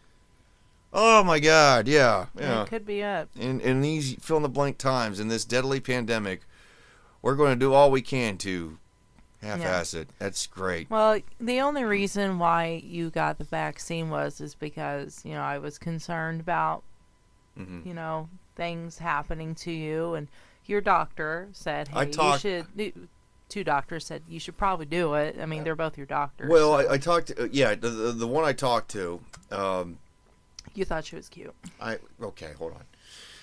Oh 0.93 1.23
my 1.23 1.39
god, 1.39 1.87
yeah, 1.87 2.27
yeah. 2.39 2.63
It 2.63 2.69
could 2.69 2.85
be 2.85 3.03
up. 3.03 3.29
In 3.39 3.59
in 3.61 3.81
these 3.81 4.15
fill 4.21 4.37
in 4.37 4.43
the 4.43 4.49
blank 4.49 4.77
times 4.77 5.19
in 5.19 5.27
this 5.27 5.45
deadly 5.45 5.79
pandemic, 5.79 6.41
we're 7.21 7.35
going 7.35 7.51
to 7.53 7.59
do 7.59 7.73
all 7.73 7.91
we 7.91 8.01
can 8.01 8.37
to 8.39 8.77
half-ass 9.41 9.93
it. 9.93 10.09
That's 10.17 10.47
great. 10.47 10.89
Well, 10.89 11.19
the 11.39 11.61
only 11.61 11.83
reason 11.83 12.39
why 12.39 12.81
you 12.83 13.09
got 13.11 13.37
the 13.37 13.43
vaccine 13.43 14.09
was 14.09 14.41
is 14.41 14.55
because 14.55 15.21
you 15.23 15.33
know 15.33 15.41
I 15.41 15.57
was 15.59 15.77
concerned 15.77 16.41
about 16.41 16.83
Mhm. 17.57 17.85
you 17.85 17.93
know 17.93 18.29
things 18.55 18.97
happening 18.97 19.53
to 19.55 19.71
you, 19.71 20.13
and 20.15 20.27
your 20.65 20.81
doctor 20.81 21.49
said, 21.53 21.89
"Hey, 21.89 22.09
talked- 22.09 22.43
you 22.45 22.63
should." 22.77 23.09
Two 23.47 23.63
doctors 23.63 24.07
said 24.07 24.23
you 24.27 24.39
should 24.39 24.57
probably 24.57 24.87
do 24.87 25.13
it. 25.13 25.37
I 25.39 25.45
mean, 25.45 25.63
they're 25.63 25.75
both 25.75 25.97
your 25.97 26.07
doctors. 26.07 26.49
Well, 26.49 26.73
I, 26.73 26.93
I 26.93 26.97
talked. 26.97 27.27
To, 27.27 27.43
uh, 27.43 27.47
yeah, 27.51 27.75
the, 27.75 27.89
the 27.89 28.11
the 28.13 28.27
one 28.27 28.43
I 28.43 28.53
talked 28.53 28.89
to. 28.91 29.21
Um, 29.51 29.99
you 30.77 30.85
thought 30.85 31.05
she 31.05 31.15
was 31.15 31.29
cute. 31.29 31.53
I 31.81 31.99
okay, 32.21 32.53
hold 32.57 32.73
on. 32.73 32.83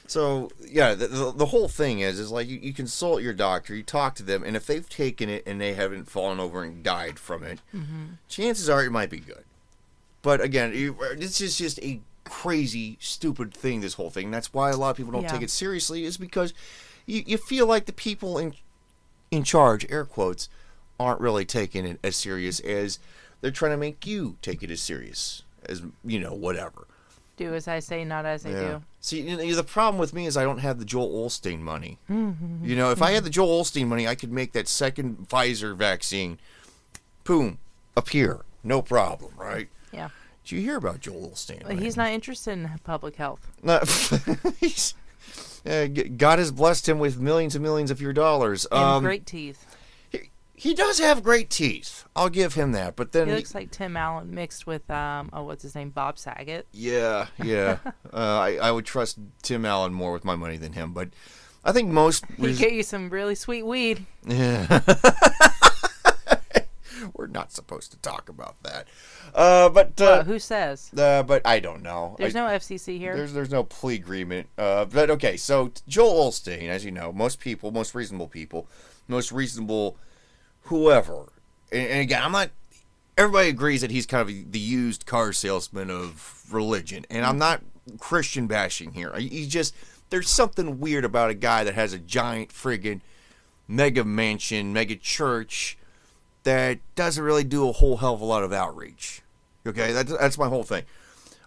So 0.07 0.51
yeah, 0.61 0.95
the, 0.95 1.07
the, 1.09 1.33
the 1.33 1.47
whole 1.47 1.69
thing 1.69 2.01
is 2.01 2.19
is 2.19 2.31
like 2.31 2.49
you, 2.49 2.59
you 2.59 2.73
consult 2.73 3.23
your 3.23 3.33
doctor, 3.33 3.75
you 3.75 3.83
talk 3.83 4.15
to 4.17 4.23
them, 4.23 4.43
and 4.43 4.57
if 4.57 4.67
they've 4.67 4.89
taken 4.89 5.29
it 5.29 5.43
and 5.47 5.61
they 5.61 5.75
haven't 5.75 6.09
fallen 6.09 6.41
over 6.41 6.63
and 6.63 6.83
died 6.83 7.19
from 7.19 7.43
it, 7.45 7.61
mm-hmm. 7.75 8.05
chances 8.29 8.69
are 8.69 8.85
it 8.85 8.91
might 8.91 9.11
be 9.11 9.21
good. 9.21 9.45
But 10.23 10.41
again, 10.41 10.73
you, 10.75 10.97
this 11.17 11.41
is 11.41 11.59
just 11.59 11.81
a 11.83 12.01
crazy, 12.25 12.97
stupid 13.01 13.53
thing. 13.55 13.81
This 13.81 13.95
whole 13.95 14.11
thing. 14.11 14.31
That's 14.31 14.53
why 14.53 14.71
a 14.71 14.77
lot 14.77 14.91
of 14.91 14.97
people 14.97 15.13
don't 15.13 15.23
Yeah. 15.23 15.33
take 15.33 15.43
it 15.43 15.51
seriously. 15.51 16.05
Is 16.05 16.17
because 16.17 16.53
you, 17.07 17.23
you 17.27 17.39
feel 17.39 17.67
like 17.67 17.87
the 17.87 17.93
people 17.93 18.39
in 18.39 18.55
in 19.31 19.45
charge, 19.45 19.87
air 19.91 20.05
quotes, 20.05 20.49
aren't 21.01 21.21
really 21.21 21.45
taking 21.45 21.85
it 21.87 21.99
as 22.05 22.17
serious 22.17 22.61
as 22.61 22.99
they're 23.41 23.51
trying 23.51 23.73
to 23.73 23.77
make 23.77 24.07
you 24.07 24.37
take 24.43 24.63
it 24.63 24.71
as 24.71 24.81
serious 24.81 25.43
as 25.67 25.83
you 26.05 26.21
know 26.21 26.35
whatever. 26.35 26.87
Do 27.37 27.55
as 27.55 27.67
I 27.67 27.79
say, 27.79 28.05
not 28.05 28.27
as 28.27 28.45
I 28.45 28.51
do. 28.51 28.83
See, 29.01 29.21
you 29.23 29.37
know, 29.37 29.55
the 29.55 29.65
problem 29.65 29.99
with 29.99 30.13
me 30.13 30.27
is 30.27 30.37
I 30.37 30.45
don't 30.45 30.59
have 30.59 30.79
the 30.79 30.85
Joel 30.85 31.27
Osteen 31.27 31.61
money. 31.61 31.99
you 32.09 32.77
know, 32.77 32.91
if 32.91 33.01
I 33.03 33.13
had 33.13 33.25
the 33.25 33.31
Joel 33.31 33.63
Osteen 33.63 33.87
money, 33.87 34.07
I 34.07 34.15
could 34.15 34.31
make 34.31 34.53
that 34.53 34.69
second 34.69 35.29
Pfizer 35.29 35.75
vaccine, 35.75 36.39
boom, 37.25 37.59
appear, 37.97 38.41
no 38.63 38.83
problem, 38.83 39.33
right? 39.37 39.69
Yeah. 39.93 40.11
Did 40.45 40.53
you 40.53 40.61
hear 40.61 40.77
about 40.77 41.01
Joel 41.01 41.31
Osteen? 41.35 41.63
But 41.67 41.79
he's 41.79 41.97
not 41.97 42.11
interested 42.11 42.53
in 42.53 42.71
public 42.85 43.17
health. 43.17 43.47
not. 43.63 43.89
he's, 44.61 44.95
uh, 45.65 45.87
God 45.87 46.39
has 46.39 46.51
blessed 46.51 46.89
him 46.89 46.99
with 46.99 47.19
millions 47.19 47.55
and 47.55 47.63
millions 47.63 47.91
of 47.91 48.01
your 48.01 48.13
dollars. 48.13 48.67
And 48.71 48.81
Um, 48.81 49.05
great 49.05 49.25
teeth. 49.27 49.65
He, 50.55 50.75
does 50.75 50.99
have 51.01 51.23
great 51.23 51.51
teeth. 51.51 52.05
I'll 52.15 52.29
give 52.29 52.55
him 52.55 52.73
that. 52.73 52.95
But 52.95 53.13
then, 53.13 53.27
He 53.27 53.33
he- 53.33 53.37
looks 53.39 53.55
like 53.55 53.71
Tim 53.71 53.97
Allen 53.97 54.33
mixed 54.35 54.67
with 54.67 54.89
um 54.91 55.31
oh 55.33 55.43
what's 55.45 55.63
his 55.63 55.75
name 55.75 55.91
Bob 55.91 56.19
Saget. 56.19 56.67
Yeah, 56.73 57.27
yeah. 57.43 57.79
uh, 58.13 58.17
I, 58.17 58.57
I 58.63 58.71
would 58.71 58.85
trust 58.87 59.19
Tim 59.43 59.65
Allen 59.65 59.93
more 59.93 60.13
with 60.13 60.25
my 60.25 60.37
money 60.37 60.57
than 60.59 60.73
him, 60.75 60.93
but 60.93 61.09
I 61.65 61.73
think 61.73 61.89
most. 61.91 62.25
He 62.37 62.47
res- 62.47 62.59
get 62.59 62.73
you 62.73 62.83
some 62.83 63.09
really 63.11 63.35
sweet 63.35 63.65
weed. 63.65 64.07
Yeah. 64.27 64.81
We're 67.15 67.27
not 67.27 67.51
supposed 67.53 67.91
to 67.93 67.99
talk 67.99 68.29
about 68.29 68.63
that. 68.63 68.87
Uh, 69.35 69.69
but 69.71 70.01
uh, 70.01 70.05
Well, 70.05 70.25
who 70.25 70.39
says? 70.39 70.91
uh, 70.97 71.23
but 71.25 71.43
I 71.45 71.59
don't 71.59 71.83
know. 71.83 72.15
There's 72.19 72.37
I- 72.37 72.41
no 72.41 72.47
FCC 72.59 72.99
here. 72.99 73.17
There's 73.17 73.33
there's 73.33 73.51
no 73.51 73.65
plea 73.65 73.97
agreement. 73.97 74.49
Uh, 74.57 74.85
but 74.85 75.11
okay, 75.11 75.37
so 75.37 75.73
Joel 75.89 76.31
Osteen, 76.31 76.69
as 76.69 76.85
you 76.85 76.91
know, 76.93 77.13
most 77.13 77.41
people, 77.41 77.71
most 77.73 77.95
reasonable 77.95 78.29
people, 78.29 78.69
most 79.09 79.33
reasonable 79.33 79.97
whoever. 80.65 81.33
And, 81.71 81.87
and 81.89 82.01
again, 82.01 82.23
I'm 82.23 82.33
not. 82.33 82.51
Everybody 83.17 83.49
agrees 83.49 83.83
that 83.83 83.91
he's 83.91 84.07
kind 84.07 84.29
of 84.29 84.53
the 84.53 84.59
used 84.59 85.05
car 85.05 85.33
salesman 85.33 85.91
of 85.91 86.45
religion, 86.51 87.05
and 87.11 87.27
I'm 87.27 87.39
not 87.39 87.61
Christian 87.99 88.47
bashing 88.47 88.93
here. 88.93 89.13
He's 89.17 89.49
just 89.49 89.75
there's 90.11 90.29
something 90.29 90.79
weird 90.79 91.05
about 91.05 91.31
a 91.31 91.35
guy 91.35 91.65
that 91.65 91.75
has 91.75 91.93
a 91.93 91.99
giant 91.99 92.51
friggin' 92.51 93.01
mega 93.69 94.05
mansion, 94.05 94.73
mega 94.73 94.97
church 94.97 95.77
that 96.45 96.79
doesn't 96.95 97.23
really 97.23 97.45
do 97.45 97.69
a 97.69 97.73
whole 97.73 97.99
hell 97.99 98.15
of 98.15 98.21
a 98.21 98.25
lot 98.25 98.45
of 98.45 98.53
outreach. 98.53 99.23
Okay, 99.67 99.93
that's 99.93 100.13
that's 100.17 100.39
my 100.39 100.49
whole 100.49 100.65
thing. 100.65 100.85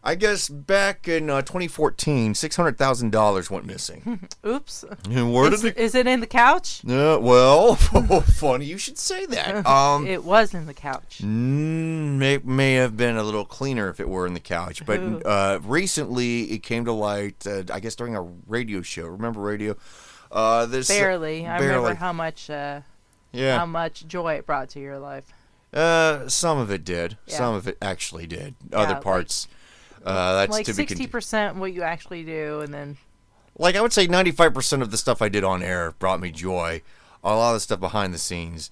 I 0.07 0.13
guess 0.13 0.49
back 0.49 1.07
in 1.07 1.31
uh, 1.31 1.41
2014, 1.41 2.35
six 2.35 2.55
hundred 2.55 2.77
thousand 2.77 3.11
dollars 3.11 3.49
went 3.49 3.65
missing. 3.65 4.29
Oops. 4.45 4.85
and 5.09 5.33
where 5.33 5.51
Is, 5.51 5.61
did 5.63 5.75
it? 5.75 5.77
is 5.81 5.95
it 5.95 6.05
in 6.05 6.19
the 6.19 6.27
couch? 6.27 6.81
Uh, 6.85 7.17
well, 7.19 7.73
funny 7.75 8.65
you 8.65 8.77
should 8.77 8.99
say 8.99 9.25
that. 9.25 9.65
Um, 9.75 10.05
it 10.05 10.23
was 10.23 10.53
in 10.53 10.67
the 10.67 10.73
couch. 10.75 11.21
mm, 11.23 12.17
may 12.17 12.37
may 12.43 12.75
have 12.75 12.95
been 12.95 13.17
a 13.17 13.23
little 13.23 13.45
cleaner 13.45 13.89
if 13.89 13.99
it 13.99 14.07
were 14.07 14.27
in 14.27 14.35
the 14.35 14.39
couch, 14.39 14.85
but 14.85 14.99
uh, 15.25 15.59
recently 15.63 16.43
it 16.51 16.61
came 16.61 16.85
to 16.85 16.91
light. 16.91 17.45
Uh, 17.47 17.63
I 17.73 17.79
guess 17.79 17.95
during 17.95 18.15
a 18.15 18.21
radio 18.21 18.81
show. 18.83 19.07
Remember 19.07 19.39
radio? 19.41 19.75
Uh, 20.31 20.65
this 20.67 20.87
Barely. 20.87 21.47
I 21.47 21.57
barely. 21.57 21.75
remember 21.77 21.95
how 21.95 22.13
much 22.13 22.49
uh, 22.49 22.81
yeah. 23.31 23.57
how 23.57 23.65
much 23.65 24.05
joy 24.07 24.35
it 24.35 24.45
brought 24.45 24.69
to 24.69 24.79
your 24.79 24.99
life. 24.99 25.33
Uh, 25.73 26.27
some 26.29 26.57
of 26.57 26.69
it 26.71 26.83
did. 26.85 27.17
Yeah. 27.25 27.37
Some 27.37 27.55
of 27.55 27.67
it 27.67 27.77
actually 27.81 28.27
did. 28.27 28.53
Yeah, 28.71 28.77
Other 28.79 28.93
like- 28.93 29.03
parts, 29.03 29.47
uh, 30.05 30.35
that's 30.35 30.51
like 30.51 30.65
sixty 30.65 31.07
percent 31.07 31.57
what 31.57 31.73
you 31.73 31.81
actually 31.81 32.23
do, 32.23 32.61
and 32.61 32.73
then 32.73 32.97
Like 33.57 33.75
I 33.75 33.81
would 33.81 33.93
say, 33.93 34.07
ninety-five 34.07 34.53
percent 34.53 34.81
of 34.81 34.91
the 34.91 34.97
stuff 34.97 35.21
I 35.21 35.29
did 35.29 35.43
on 35.43 35.63
air 35.63 35.93
brought 35.99 36.19
me 36.19 36.31
joy. 36.31 36.81
A 37.23 37.35
lot 37.35 37.51
of 37.51 37.55
the 37.55 37.59
stuff 37.61 37.79
behind 37.79 38.13
the 38.13 38.19
scenes, 38.19 38.69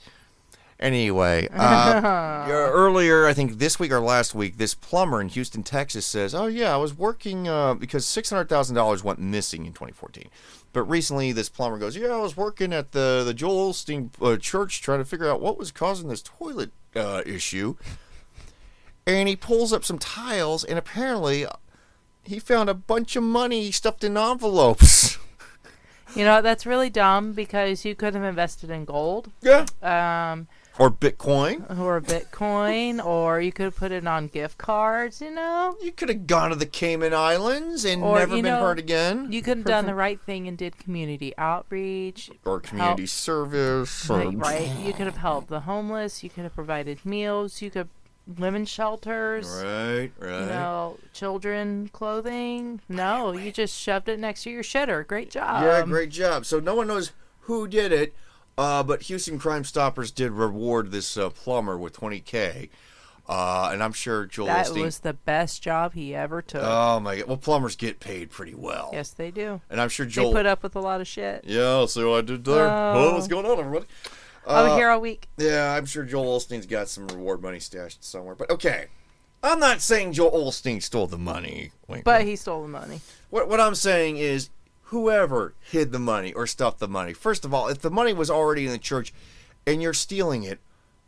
Anyway, 0.84 1.48
uh, 1.54 2.46
earlier, 2.50 3.26
I 3.26 3.34
think 3.34 3.58
this 3.58 3.80
week 3.80 3.94
or 3.94 4.02
last 4.02 4.36
week, 4.36 4.58
this 4.58 4.74
plumber 4.74 5.22
in 5.22 5.30
Houston, 5.30 5.64
Texas 5.64 6.06
says, 6.06 6.36
Oh, 6.36 6.48
yeah, 6.48 6.74
I 6.74 6.78
was 6.78 6.94
working 6.94 7.48
uh, 7.48 7.74
because 7.74 8.06
$600,000 8.06 9.04
went 9.04 9.20
missing 9.20 9.66
in 9.66 9.72
2014. 9.72 10.26
But 10.74 10.84
recently, 10.84 11.32
this 11.32 11.48
plumber 11.48 11.78
goes, 11.78 11.96
Yeah, 11.96 12.10
I 12.10 12.18
was 12.18 12.36
working 12.36 12.74
at 12.74 12.92
the, 12.92 13.24
the 13.26 13.34
Joel 13.34 13.72
Osteen 13.72 14.10
uh, 14.22 14.36
church 14.36 14.82
trying 14.82 15.00
to 15.00 15.06
figure 15.06 15.30
out 15.30 15.40
what 15.40 15.58
was 15.58 15.72
causing 15.72 16.10
this 16.10 16.22
toilet 16.22 16.72
uh, 16.98 17.22
issue. 17.26 17.76
And 19.06 19.28
he 19.28 19.36
pulls 19.36 19.74
up 19.74 19.84
some 19.84 20.00
tiles, 20.00 20.64
and 20.64 20.80
apparently, 20.80 21.46
he 22.24 22.40
found 22.40 22.70
a 22.70 22.74
bunch 22.74 23.16
of 23.16 23.24
money 23.24 23.72
stuffed 23.72 24.04
in 24.04 24.18
envelopes. 24.18 25.18
You 26.16 26.26
know, 26.26 26.44
that's 26.44 26.68
really 26.68 26.92
dumb 26.92 27.34
because 27.34 27.86
you 27.86 27.96
could 27.96 28.14
have 28.14 28.24
invested 28.24 28.70
in 28.70 28.86
gold. 28.86 29.32
yeah. 29.42 29.66
Um, 29.82 30.48
Or 30.78 30.92
Bitcoin. 30.92 31.76
or 31.80 32.00
Bitcoin, 32.02 33.04
or 33.04 33.42
you 33.42 33.52
could 33.52 33.64
have 33.64 33.76
put 33.76 33.92
it 33.92 34.06
on 34.06 34.28
gift 34.28 34.60
cards, 34.60 35.22
you 35.22 35.32
know? 35.32 35.76
You 35.82 35.92
could 35.92 36.10
have 36.10 36.28
gone 36.28 36.52
to 36.52 36.56
the 36.56 36.68
Cayman 36.68 37.16
Islands 37.16 37.84
and 37.84 38.04
Or, 38.04 38.20
never 38.20 38.36
been 38.36 38.46
know, 38.46 38.60
heard 38.62 38.78
again. 38.78 39.32
You 39.32 39.42
could 39.42 39.58
have 39.58 39.66
done 39.66 39.88
the 39.88 39.96
right 39.96 40.22
thing 40.22 40.48
and 40.48 40.56
did 40.56 40.78
community 40.78 41.34
outreach. 41.36 42.30
or 42.46 42.60
community 42.60 43.04
help- 43.04 43.10
service. 43.10 44.08
Or, 44.08 44.20
Right, 44.20 44.38
right. 44.38 44.70
You 44.82 44.94
could 44.94 45.08
have 45.08 45.18
helped 45.18 45.48
the 45.48 45.62
homeless. 45.62 46.24
You 46.24 46.30
could 46.30 46.44
have 46.44 46.54
provided 46.54 47.04
meals. 47.04 47.60
You 47.60 47.72
could 47.72 47.90
women's 48.38 48.70
shelters. 48.70 49.48
Right, 49.64 50.12
right. 50.20 50.40
You 50.42 50.46
know, 50.48 50.98
children 51.14 51.90
clothing. 51.94 52.82
No, 52.90 53.32
you 53.34 53.52
just 53.52 53.78
shoved 53.80 54.08
it 54.10 54.20
next 54.20 54.44
to 54.44 54.50
your 54.50 54.64
shitter. 54.64 55.06
Great 55.06 55.30
job. 55.32 55.64
yeah, 55.64 55.82
great 55.84 56.10
job. 56.10 56.46
So 56.46 56.60
no 56.60 56.76
one 56.76 56.88
knows 56.88 57.12
who 57.42 57.68
did 57.68 57.92
it, 57.92 58.14
uh, 58.58 58.84
but 58.84 59.04
Houston 59.04 59.38
Crime 59.40 59.64
Stoppers 59.64 60.12
did 60.12 60.32
reward 60.32 60.92
this 60.92 61.18
uh, 61.18 61.30
plumber 61.30 61.78
with 61.78 61.94
20K. 62.00 62.70
Uh, 63.26 63.70
and 63.72 63.82
I'm 63.82 63.94
sure 63.94 64.26
Joel 64.26 64.48
That 64.48 64.66
Osteen. 64.68 64.82
was 64.84 65.00
the 65.00 65.14
best 65.14 65.64
job 65.64 65.94
he 65.94 66.14
ever 66.14 66.42
took. 66.42 66.62
Oh 66.62 67.00
my 67.00 67.20
god! 67.20 67.28
Well, 67.30 67.38
plumbers 67.38 67.78
get 67.78 68.02
paid 68.02 68.30
pretty 68.32 68.54
well. 68.54 68.90
yes, 68.92 69.12
they 69.12 69.32
do. 69.32 69.62
And 69.70 69.80
I'm 69.80 69.88
sure 69.88 70.06
Joel 70.06 70.32
They 70.34 70.40
put 70.40 70.46
up 70.46 70.62
with 70.62 70.76
a 70.76 70.82
lot 70.82 71.00
of 71.00 71.08
shit. 71.08 71.46
yeah, 71.48 71.86
so 71.86 72.16
I 72.16 72.22
did 72.22 72.44
there. 72.44 72.68
Oh. 72.68 72.94
Oh, 72.96 73.14
what's 73.14 73.30
going 73.30 73.46
on, 73.46 73.60
everybody? 73.60 73.86
Uh, 74.46 74.76
here 74.76 74.90
all 74.90 75.00
week. 75.02 75.28
Yeah, 75.38 75.74
I'm 75.74 75.86
sure 75.86 76.04
Joel 76.04 76.40
Osteen's 76.40 76.66
got 76.66 76.90
some 76.90 77.08
reward 77.08 77.42
money 77.42 77.60
stashed 77.60 78.04
somewhere. 78.04 78.36
But 78.36 78.50
okay, 78.50 78.88
I'm 79.42 79.60
not 79.60 79.82
saying 79.82 80.14
Joel 80.14 80.50
Osteen 80.52 80.82
stole 80.82 81.08
the 81.08 81.18
money. 81.18 81.72
Wink, 81.88 82.04
But 82.04 82.20
wink. 82.20 82.30
he 82.30 82.36
stole 82.36 82.62
the 82.64 82.68
money. 82.68 83.02
What 83.30 83.48
what 83.50 83.60
I'm 83.60 83.76
saying 83.76 84.18
is 84.18 84.50
whoever 84.84 85.54
hid 85.60 85.92
the 85.92 86.00
money 86.00 86.34
or 86.34 86.46
stuffed 86.48 86.80
the 86.80 86.88
money. 86.88 87.14
First 87.14 87.46
of 87.46 87.54
all, 87.54 87.68
if 87.68 87.80
the 87.80 87.90
money 87.92 88.14
was 88.14 88.30
already 88.30 88.66
in 88.66 88.72
the 88.72 88.78
church 88.78 89.14
and 89.66 89.82
you're 89.82 89.94
stealing 89.94 90.44
it 90.44 90.60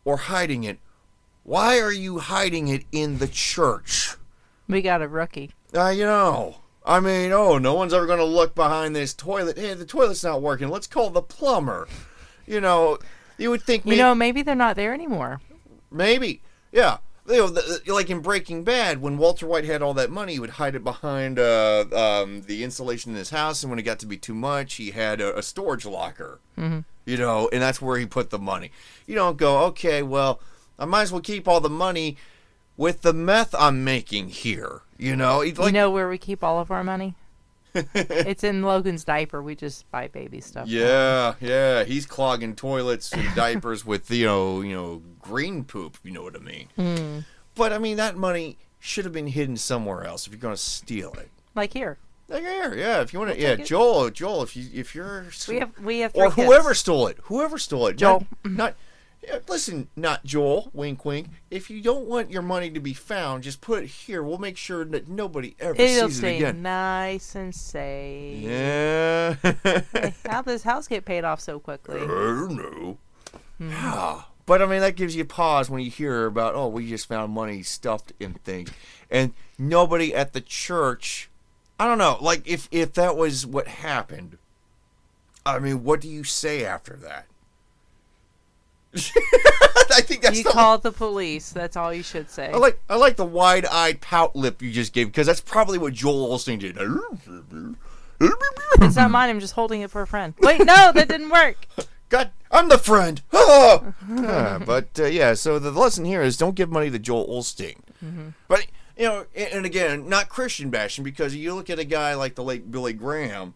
or 0.05 0.17
hiding 0.17 0.63
it, 0.63 0.79
why 1.43 1.79
are 1.79 1.93
you 1.93 2.19
hiding 2.19 2.67
it 2.67 2.83
in 2.91 3.19
the 3.19 3.27
church? 3.27 4.15
We 4.67 4.81
got 4.81 5.01
a 5.01 5.07
rookie. 5.07 5.51
Uh, 5.75 5.89
you 5.89 6.05
know, 6.05 6.57
I 6.85 6.99
mean, 6.99 7.31
oh, 7.31 7.57
no 7.57 7.73
one's 7.75 7.93
ever 7.93 8.07
going 8.07 8.19
to 8.19 8.25
look 8.25 8.55
behind 8.55 8.95
this 8.95 9.13
toilet. 9.13 9.57
Hey, 9.57 9.73
the 9.75 9.85
toilet's 9.85 10.23
not 10.23 10.41
working. 10.41 10.69
Let's 10.69 10.87
call 10.87 11.09
the 11.11 11.21
plumber. 11.21 11.87
You 12.47 12.61
know, 12.61 12.97
you 13.37 13.49
would 13.49 13.61
think 13.61 13.85
You 13.85 13.95
know, 13.95 14.15
maybe 14.15 14.41
they're 14.41 14.55
not 14.55 14.75
there 14.75 14.93
anymore. 14.93 15.41
Maybe. 15.91 16.41
Yeah. 16.71 16.97
You 17.27 17.37
know, 17.37 17.47
the, 17.47 17.81
like 17.87 18.09
in 18.09 18.19
Breaking 18.19 18.63
Bad, 18.63 19.01
when 19.01 19.17
Walter 19.17 19.47
White 19.47 19.65
had 19.65 19.81
all 19.81 19.95
that 19.95 20.11
money, 20.11 20.33
he 20.33 20.39
would 20.39 20.51
hide 20.51 20.75
it 20.75 20.83
behind 20.83 21.39
uh, 21.39 21.85
um, 21.91 22.43
the 22.43 22.63
insulation 22.63 23.13
in 23.13 23.17
his 23.17 23.31
house, 23.31 23.63
and 23.63 23.71
when 23.71 23.79
it 23.79 23.83
got 23.83 23.97
to 23.99 24.05
be 24.05 24.17
too 24.17 24.35
much, 24.35 24.75
he 24.75 24.91
had 24.91 25.19
a, 25.19 25.35
a 25.35 25.41
storage 25.41 25.85
locker. 25.85 26.39
Mm-hmm. 26.55 26.81
You 27.05 27.17
know, 27.17 27.49
and 27.51 27.61
that's 27.61 27.81
where 27.81 27.97
he 27.97 28.05
put 28.05 28.29
the 28.29 28.37
money. 28.37 28.71
You 29.07 29.15
don't 29.15 29.37
go, 29.37 29.63
okay, 29.65 30.03
well, 30.03 30.39
I 30.77 30.85
might 30.85 31.03
as 31.03 31.11
well 31.11 31.21
keep 31.21 31.47
all 31.47 31.59
the 31.59 31.69
money 31.69 32.17
with 32.77 33.01
the 33.01 33.13
meth 33.13 33.55
I'm 33.57 33.83
making 33.83 34.29
here. 34.29 34.81
You 34.97 35.15
know, 35.15 35.39
like 35.39 35.57
you 35.57 35.71
know 35.71 35.91
where 35.91 36.07
we 36.07 36.17
keep 36.17 36.43
all 36.43 36.59
of 36.59 36.71
our 36.71 36.83
money? 36.83 37.15
it's 37.93 38.43
in 38.43 38.61
Logan's 38.63 39.03
diaper. 39.03 39.41
We 39.41 39.55
just 39.55 39.89
buy 39.91 40.07
baby 40.07 40.41
stuff. 40.41 40.67
Yeah, 40.67 41.35
yeah, 41.41 41.83
he's 41.83 42.05
clogging 42.05 42.55
toilets 42.55 43.11
and 43.11 43.23
diapers 43.35 43.85
with 43.85 44.09
you 44.09 44.25
know, 44.25 44.61
you 44.61 44.73
know, 44.73 45.01
green 45.19 45.63
poop. 45.63 45.97
You 46.03 46.11
know 46.11 46.23
what 46.23 46.35
I 46.35 46.39
mean? 46.39 46.67
Hmm. 46.75 47.19
But 47.55 47.73
I 47.73 47.77
mean, 47.77 47.97
that 47.97 48.15
money 48.17 48.57
should 48.79 49.05
have 49.05 49.13
been 49.13 49.27
hidden 49.27 49.57
somewhere 49.57 50.03
else 50.03 50.27
if 50.27 50.33
you're 50.33 50.39
going 50.39 50.55
to 50.55 50.61
steal 50.61 51.13
it. 51.13 51.29
Like 51.55 51.73
here. 51.73 51.97
Like 52.27 52.43
here, 52.43 52.75
yeah. 52.75 53.01
If 53.01 53.13
you 53.13 53.19
want 53.19 53.33
to, 53.33 53.38
We'll 53.38 53.59
yeah. 53.59 53.63
Joel, 53.65 54.09
Joel. 54.09 54.43
If 54.43 54.55
you 54.55 54.67
if 54.73 54.95
you're 54.95 55.25
We 55.47 55.59
have 55.59 55.79
we 55.79 55.99
have 55.99 56.11
or 56.15 56.31
kids. 56.31 56.35
whoever 56.35 56.73
stole 56.73 57.07
it, 57.07 57.17
whoever 57.23 57.57
stole 57.57 57.88
it, 57.88 57.97
Joel. 57.97 58.25
Not, 58.43 58.51
not 58.51 58.75
listen, 59.47 59.88
not 59.95 60.23
Joel. 60.23 60.69
Wink, 60.73 61.05
wink. 61.05 61.27
If 61.49 61.69
you 61.69 61.81
don't 61.81 62.05
want 62.05 62.31
your 62.31 62.41
money 62.41 62.69
to 62.71 62.79
be 62.79 62.93
found, 62.93 63.43
just 63.43 63.61
put 63.61 63.83
it 63.83 63.88
here. 63.88 64.23
We'll 64.23 64.38
make 64.38 64.57
sure 64.57 64.85
that 64.85 65.07
nobody 65.07 65.55
ever 65.59 65.75
It'll 65.81 66.09
sees 66.09 66.17
it 66.17 66.19
stay 66.19 66.35
again. 66.38 66.61
nice 66.61 67.35
and 67.35 67.53
safe. 67.53 68.41
Yeah. 68.41 69.35
Hey, 69.63 70.13
how'd 70.29 70.45
this 70.45 70.63
house 70.63 70.88
get 70.88 71.05
paid 71.05 71.23
off 71.23 71.39
so 71.39 71.59
quickly? 71.59 72.01
I 72.01 72.05
don't 72.05 72.55
know. 72.55 72.97
Yeah. 73.59 74.21
But 74.45 74.61
I 74.61 74.65
mean, 74.65 74.81
that 74.81 74.95
gives 74.95 75.15
you 75.15 75.25
pause 75.25 75.69
when 75.69 75.81
you 75.81 75.89
hear 75.89 76.25
about, 76.25 76.53
oh, 76.55 76.67
we 76.67 76.88
just 76.88 77.07
found 77.07 77.33
money 77.33 77.63
stuffed 77.63 78.13
in 78.19 78.35
things. 78.35 78.69
And 79.09 79.33
nobody 79.57 80.13
at 80.13 80.33
the 80.33 80.41
church, 80.41 81.29
I 81.79 81.85
don't 81.88 81.97
know, 81.97 82.17
like 82.21 82.47
if, 82.47 82.67
if 82.71 82.93
that 82.93 83.17
was 83.17 83.45
what 83.45 83.67
happened, 83.67 84.38
I 85.45 85.59
mean, 85.59 85.83
what 85.83 86.01
do 86.01 86.07
you 86.07 86.23
say 86.23 86.63
after 86.63 86.95
that? 86.97 87.25
I 89.91 90.01
think 90.01 90.21
that's 90.21 90.38
You 90.38 90.43
the 90.43 90.49
called 90.51 90.84
the 90.84 90.91
police. 90.91 91.51
That's 91.51 91.75
all 91.77 91.93
you 91.93 92.03
should 92.03 92.29
say. 92.29 92.51
I 92.51 92.58
like 92.58 92.79
I 92.89 92.95
like 92.95 93.15
the 93.15 93.25
wide-eyed 93.25 94.01
pout 94.01 94.36
lip 94.36 94.62
you 94.62 94.71
just 94.71 94.93
gave 94.93 95.08
because 95.08 95.27
that's 95.27 95.41
probably 95.41 95.77
what 95.77 95.93
Joel 95.93 96.36
Osteen 96.36 96.60
did. 96.60 96.77
It's 98.81 98.95
not 98.95 99.12
mine. 99.12 99.29
I'm 99.29 99.39
just 99.39 99.53
holding 99.53 99.81
it 99.81 99.91
for 99.91 100.01
a 100.01 100.08
friend. 100.08 100.34
Wait, 100.39 100.60
no, 100.60 100.91
that 100.93 101.08
didn't 101.08 101.29
work. 101.29 101.67
God, 102.10 102.31
I'm 102.51 102.69
the 102.69 102.77
friend. 102.77 103.21
Ah! 103.34 103.93
Yeah, 104.10 104.60
but 104.65 104.88
uh, 104.99 105.05
yeah, 105.05 105.34
so 105.34 105.60
the 105.60 105.71
lesson 105.71 106.05
here 106.05 106.21
is 106.21 106.38
don't 106.38 106.55
give 106.55 106.71
money 106.71 106.89
to 106.89 106.99
Joel 106.99 107.27
Osteen. 107.27 107.77
But 108.47 108.67
you 108.97 109.05
know, 109.05 109.25
and, 109.36 109.53
and 109.53 109.65
again, 109.65 110.08
not 110.10 110.29
Christian 110.29 110.69
bashing 110.69 111.03
because 111.03 111.36
you 111.36 111.53
look 111.53 111.69
at 111.69 111.79
a 111.79 111.84
guy 111.84 112.13
like 112.15 112.36
the 112.36 112.43
late 112.43 112.71
Billy 112.71 112.93
Graham, 112.93 113.53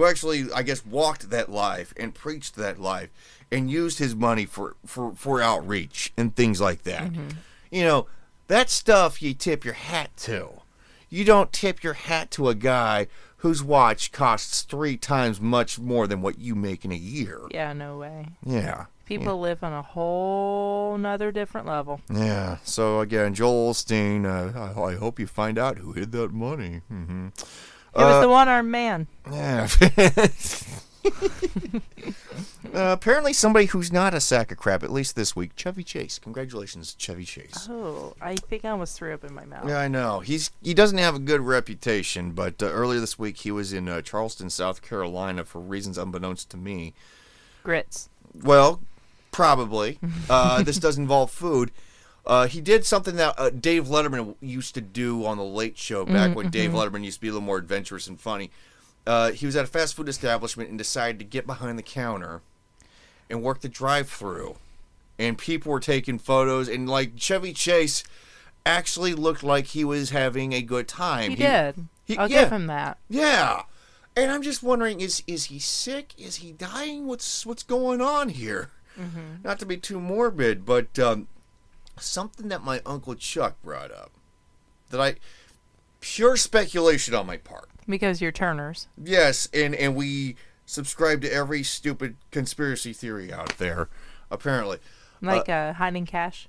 who 0.00 0.06
actually, 0.06 0.50
I 0.52 0.62
guess, 0.62 0.84
walked 0.86 1.28
that 1.28 1.50
life 1.50 1.92
and 1.94 2.14
preached 2.14 2.56
that 2.56 2.80
life 2.80 3.10
and 3.52 3.70
used 3.70 3.98
his 3.98 4.14
money 4.14 4.46
for 4.46 4.76
for 4.86 5.12
for 5.14 5.42
outreach 5.42 6.10
and 6.16 6.34
things 6.34 6.58
like 6.58 6.84
that. 6.84 7.10
You 7.70 7.84
know, 7.84 8.06
that 8.48 8.70
stuff 8.70 9.20
you 9.20 9.34
tip 9.34 9.62
your 9.62 9.74
hat 9.74 10.16
to. 10.18 10.62
You 11.10 11.24
don't 11.24 11.52
tip 11.52 11.82
your 11.82 11.92
hat 11.92 12.30
to 12.32 12.48
a 12.48 12.54
guy 12.54 13.08
whose 13.38 13.62
watch 13.62 14.10
costs 14.10 14.62
three 14.62 14.96
times 14.96 15.38
much 15.40 15.78
more 15.78 16.06
than 16.06 16.22
what 16.22 16.38
you 16.38 16.54
make 16.54 16.84
in 16.84 16.92
a 16.92 16.96
year. 16.96 17.42
Yeah, 17.50 17.72
no 17.74 17.98
way. 17.98 18.28
Yeah. 18.44 18.86
People 19.04 19.40
live 19.40 19.62
on 19.64 19.72
a 19.72 19.82
whole 19.82 20.96
nother 20.96 21.32
different 21.32 21.66
level. 21.66 22.00
Yeah. 22.08 22.58
So 22.62 23.00
again, 23.00 23.34
Joel 23.34 23.72
Osteen, 23.72 24.24
uh, 24.24 24.80
I, 24.80 24.92
I 24.92 24.94
hope 24.96 25.18
you 25.18 25.26
find 25.26 25.58
out 25.58 25.78
who 25.78 25.92
hid 25.92 26.12
that 26.12 26.32
money. 26.32 26.80
hmm 26.88 27.28
It 27.94 27.98
was 27.98 28.22
the 28.22 28.28
one 28.28 28.48
armed 28.48 28.70
man. 28.70 29.06
Yeah. 29.30 29.68
uh, 32.74 32.92
apparently, 32.92 33.32
somebody 33.32 33.66
who's 33.66 33.92
not 33.92 34.14
a 34.14 34.20
sack 34.20 34.52
of 34.52 34.58
crap, 34.58 34.82
at 34.82 34.92
least 34.92 35.16
this 35.16 35.34
week, 35.34 35.56
Chevy 35.56 35.82
Chase. 35.82 36.18
Congratulations, 36.18 36.94
Chevy 36.98 37.24
Chase. 37.24 37.68
Oh, 37.68 38.14
I 38.20 38.36
think 38.36 38.64
I 38.64 38.70
almost 38.70 38.96
threw 38.96 39.12
up 39.12 39.24
in 39.24 39.34
my 39.34 39.44
mouth. 39.44 39.66
Yeah, 39.66 39.78
I 39.78 39.88
know. 39.88 40.20
He's 40.20 40.50
he 40.62 40.72
doesn't 40.72 40.98
have 40.98 41.14
a 41.14 41.18
good 41.18 41.40
reputation, 41.40 42.30
but 42.32 42.62
uh, 42.62 42.66
earlier 42.66 43.00
this 43.00 43.18
week 43.18 43.38
he 43.38 43.50
was 43.50 43.72
in 43.72 43.88
uh, 43.88 44.02
Charleston, 44.02 44.50
South 44.50 44.82
Carolina, 44.82 45.44
for 45.44 45.60
reasons 45.60 45.98
unbeknownst 45.98 46.50
to 46.50 46.56
me. 46.56 46.94
Grits. 47.64 48.08
Well, 48.34 48.80
probably. 49.32 49.98
Uh, 50.28 50.62
this 50.62 50.78
does 50.78 50.96
involve 50.96 51.30
food. 51.30 51.72
Uh, 52.26 52.46
he 52.46 52.60
did 52.60 52.84
something 52.84 53.16
that 53.16 53.34
uh, 53.38 53.50
Dave 53.50 53.86
Letterman 53.86 54.36
used 54.40 54.74
to 54.74 54.80
do 54.80 55.24
on 55.24 55.36
the 55.38 55.44
Late 55.44 55.78
Show 55.78 56.04
back 56.04 56.36
when 56.36 56.50
Dave 56.50 56.70
Letterman 56.70 57.02
used 57.04 57.16
to 57.16 57.20
be 57.22 57.28
a 57.28 57.32
little 57.32 57.46
more 57.46 57.56
adventurous 57.58 58.06
and 58.06 58.20
funny. 58.20 58.50
Uh, 59.06 59.32
he 59.32 59.46
was 59.46 59.56
at 59.56 59.64
a 59.64 59.68
fast 59.68 59.94
food 59.94 60.08
establishment 60.08 60.68
and 60.68 60.78
decided 60.78 61.18
to 61.18 61.24
get 61.24 61.46
behind 61.46 61.78
the 61.78 61.82
counter 61.82 62.42
and 63.30 63.42
work 63.42 63.60
the 63.60 63.68
drive-through. 63.68 64.56
And 65.18 65.38
people 65.38 65.72
were 65.72 65.80
taking 65.80 66.18
photos, 66.18 66.68
and 66.68 66.88
like 66.88 67.12
Chevy 67.16 67.52
Chase 67.52 68.04
actually 68.64 69.14
looked 69.14 69.42
like 69.42 69.66
he 69.68 69.84
was 69.84 70.10
having 70.10 70.52
a 70.52 70.62
good 70.62 70.88
time. 70.88 71.30
He, 71.30 71.36
did. 71.36 71.86
he- 72.04 72.18
I'll 72.18 72.30
yeah. 72.30 72.42
give 72.42 72.52
him 72.52 72.66
that. 72.68 72.98
Yeah. 73.08 73.62
And 74.16 74.30
I'm 74.30 74.42
just 74.42 74.62
wondering 74.62 75.00
is 75.00 75.22
is 75.26 75.46
he 75.46 75.58
sick? 75.58 76.14
Is 76.18 76.36
he 76.36 76.52
dying? 76.52 77.06
What's 77.06 77.46
what's 77.46 77.62
going 77.62 78.00
on 78.00 78.28
here? 78.30 78.70
Not 79.42 79.58
to 79.60 79.66
be 79.66 79.78
too 79.78 79.98
morbid, 79.98 80.66
but 80.66 80.98
um, 80.98 81.28
something 82.02 82.48
that 82.48 82.62
my 82.62 82.80
uncle 82.84 83.14
Chuck 83.14 83.56
brought 83.62 83.90
up 83.90 84.10
that 84.90 85.00
I 85.00 85.16
pure 86.00 86.36
speculation 86.36 87.14
on 87.14 87.26
my 87.26 87.36
part. 87.36 87.68
Because 87.88 88.20
you're 88.20 88.32
Turners. 88.32 88.88
Yes, 89.02 89.48
and 89.52 89.74
and 89.74 89.96
we 89.96 90.36
subscribe 90.66 91.20
to 91.22 91.32
every 91.32 91.62
stupid 91.62 92.16
conspiracy 92.30 92.92
theory 92.92 93.32
out 93.32 93.58
there, 93.58 93.88
apparently. 94.30 94.78
Like 95.20 95.48
uh, 95.48 95.74
hiding 95.74 96.06
cash. 96.06 96.48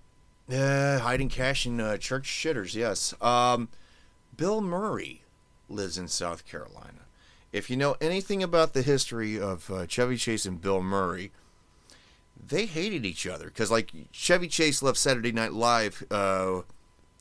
Uh, 0.51 0.99
hiding 0.99 1.29
cash 1.29 1.65
in 1.65 1.79
uh, 1.79 1.97
church 1.97 2.27
shitters, 2.27 2.75
yes. 2.75 3.13
Um, 3.21 3.69
Bill 4.35 4.61
Murray 4.61 5.23
lives 5.69 5.97
in 5.97 6.07
South 6.07 6.45
Carolina. 6.45 7.05
If 7.51 7.69
you 7.69 7.75
know 7.75 7.95
anything 7.99 8.41
about 8.43 8.73
the 8.73 8.81
history 8.81 9.39
of 9.39 9.69
uh, 9.69 9.85
Chevy 9.87 10.17
Chase 10.17 10.45
and 10.45 10.61
Bill 10.61 10.81
Murray, 10.81 11.31
they 12.45 12.65
hated 12.65 13.05
each 13.05 13.27
other 13.27 13.45
because, 13.45 13.69
like, 13.71 13.91
Chevy 14.11 14.47
Chase 14.47 14.81
left 14.81 14.97
Saturday 14.97 15.31
Night 15.31 15.53
Live 15.53 16.03
uh, 16.11 16.61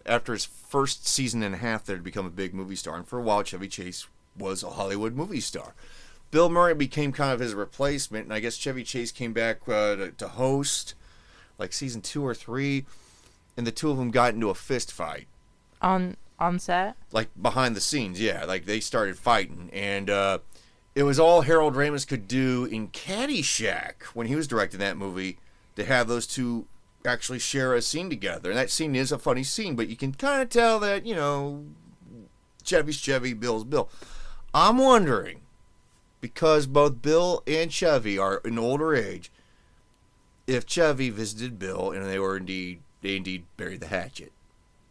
after 0.07 0.33
his 0.33 0.45
first 0.45 1.07
season 1.07 1.43
and 1.43 1.55
a 1.55 1.59
half 1.59 1.85
there 1.85 1.97
to 1.97 2.03
become 2.03 2.27
a 2.27 2.31
big 2.31 2.55
movie 2.55 2.77
star, 2.77 2.97
and 2.97 3.07
for 3.07 3.19
a 3.19 3.23
while, 3.23 3.43
Chevy 3.43 3.69
Chase 3.69 4.07
was 4.39 4.63
a 4.63 4.71
Hollywood 4.71 5.15
movie 5.15 5.41
star. 5.41 5.75
Bill 6.31 6.49
Murray 6.49 6.75
became 6.75 7.13
kind 7.13 7.33
of 7.33 7.41
his 7.41 7.55
replacement, 7.55 8.25
and 8.25 8.33
I 8.33 8.41
guess 8.41 8.57
Chevy 8.57 8.85
Chase 8.85 9.11
came 9.13 9.33
back 9.33 9.69
uh, 9.69 9.97
to, 9.97 10.11
to 10.13 10.29
host, 10.29 10.95
like 11.59 11.73
season 11.73 12.01
two 12.03 12.25
or 12.25 12.35
three, 12.35 12.87
and 13.57 13.67
the 13.67 13.73
two 13.73 13.91
of 13.91 13.99
them 13.99 14.11
got 14.11 14.35
into 14.35 14.49
a 14.49 14.55
fist 14.55 14.93
fight 14.93 15.27
On 15.83 16.17
on 16.39 16.59
set. 16.59 16.97
like 17.13 17.29
behind 17.41 17.75
the 17.77 17.81
scenes, 17.81 18.21
yeah. 18.21 18.45
Like 18.45 18.65
they 18.65 18.81
started 18.81 19.19
fighting, 19.19 19.71
and 19.73 20.09
uh, 20.09 20.39
it 20.95 21.05
was 21.05 21.21
all 21.21 21.43
Harold 21.43 21.75
Ramis 21.75 22.07
could 22.07 22.27
do 22.27 22.65
in 22.65 22.89
Caddyshack 22.89 24.03
when 24.15 24.27
he 24.27 24.35
was 24.35 24.49
directing 24.49 24.81
that 24.81 24.97
movie 24.97 25.39
to 25.77 25.85
have 25.85 26.09
those 26.09 26.27
two 26.27 26.67
actually 27.07 27.39
share 27.39 27.75
a 27.75 27.83
scene 27.83 28.11
together. 28.11 28.51
And 28.51 28.59
that 28.59 28.71
scene 28.71 28.95
is 28.95 29.13
a 29.13 29.19
funny 29.19 29.43
scene, 29.43 29.77
but 29.77 29.89
you 29.89 29.97
can 29.97 30.13
kind 30.13 30.43
of 30.43 30.49
tell 30.49 30.81
that 30.81 31.07
you 31.07 31.15
know 31.15 31.65
Chevy's 32.65 32.97
Chevy, 32.97 33.33
Bill's 33.33 33.65
Bill. 33.65 33.89
I'm 34.53 34.79
wondering 34.79 35.43
because 36.21 36.67
both 36.67 37.01
Bill 37.01 37.43
and 37.47 37.73
Chevy 37.73 38.19
are 38.19 38.39
in 38.45 38.59
older 38.59 38.95
age, 38.95 39.31
if 40.47 40.67
Chevy 40.67 41.11
visited 41.11 41.59
Bill 41.59 41.93
and 41.93 42.05
they 42.07 42.19
were 42.19 42.37
indeed 42.37 42.81
they 43.01 43.17
indeed 43.17 43.45
buried 43.57 43.81
the 43.81 43.87
hatchet. 43.87 44.33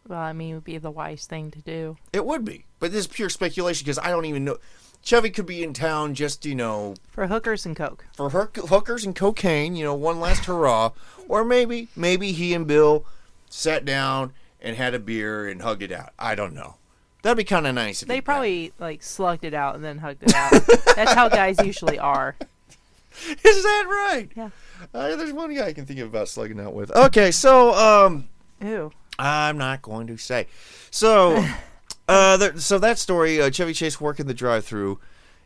Well, 0.08 0.18
I 0.18 0.32
mean, 0.32 0.52
it 0.52 0.54
would 0.54 0.64
be 0.64 0.78
the 0.78 0.90
wise 0.90 1.26
thing 1.26 1.50
to 1.52 1.60
do. 1.60 1.96
It 2.12 2.24
would 2.24 2.44
be, 2.44 2.64
but 2.80 2.90
this 2.90 3.02
is 3.02 3.06
pure 3.06 3.28
speculation 3.28 3.84
because 3.84 3.98
I 3.98 4.08
don't 4.08 4.24
even 4.24 4.44
know. 4.44 4.56
Chevy 5.02 5.30
could 5.30 5.46
be 5.46 5.62
in 5.62 5.72
town 5.72 6.14
just 6.14 6.44
you 6.44 6.54
know 6.54 6.94
For 7.10 7.26
hookers 7.26 7.64
and 7.66 7.74
coke. 7.76 8.04
for 8.14 8.30
hook- 8.30 8.56
hookers 8.56 9.04
and 9.04 9.14
cocaine, 9.16 9.74
you 9.76 9.84
know, 9.84 9.94
one 9.94 10.20
last 10.20 10.44
hurrah, 10.44 10.90
or 11.28 11.44
maybe 11.44 11.88
maybe 11.96 12.32
he 12.32 12.54
and 12.54 12.66
Bill 12.66 13.04
sat 13.48 13.84
down 13.84 14.32
and 14.60 14.76
had 14.76 14.94
a 14.94 14.98
beer 14.98 15.48
and 15.48 15.62
hugged 15.62 15.82
it 15.82 15.90
out. 15.92 16.10
I 16.18 16.34
don't 16.34 16.54
know. 16.54 16.76
That'd 17.22 17.36
be 17.38 17.44
kind 17.44 17.66
of 17.66 17.74
nice. 17.74 18.02
If 18.02 18.08
They 18.08 18.20
probably 18.20 18.72
like 18.78 19.02
slugged 19.02 19.44
it 19.44 19.54
out 19.54 19.74
and 19.74 19.84
then 19.84 19.98
hugged 19.98 20.22
it 20.22 20.34
out. 20.34 20.52
That's 20.96 21.12
how 21.12 21.28
guys 21.28 21.56
usually 21.64 21.98
are. 21.98 22.36
is 23.28 23.62
that 23.62 23.84
right? 23.88 24.28
Yeah. 24.34 24.50
Uh, 24.94 25.16
there's 25.16 25.32
one 25.32 25.54
guy 25.54 25.66
I 25.66 25.72
can 25.74 25.84
think 25.84 25.98
of 26.00 26.08
about 26.08 26.28
slugging 26.28 26.58
out 26.60 26.72
with. 26.74 26.90
Okay, 26.96 27.30
so 27.30 27.74
um, 27.74 28.28
Ew. 28.62 28.90
I'm 29.18 29.58
not 29.58 29.82
going 29.82 30.06
to 30.06 30.16
say. 30.16 30.46
So, 30.90 31.44
uh, 32.10 32.36
there, 32.36 32.58
so 32.58 32.78
that 32.78 32.98
story, 32.98 33.40
uh, 33.40 33.50
Chevy 33.50 33.72
Chase 33.72 34.00
working 34.00 34.26
the 34.26 34.34
drive-through, 34.34 34.98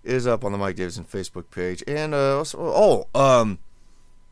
is 0.02 0.26
up 0.26 0.44
on 0.44 0.52
the 0.52 0.58
Mike 0.58 0.76
Davidson 0.76 1.04
Facebook 1.04 1.50
page, 1.50 1.82
and 1.86 2.14
uh, 2.14 2.38
also, 2.38 2.58
oh, 2.60 3.06
um, 3.14 3.58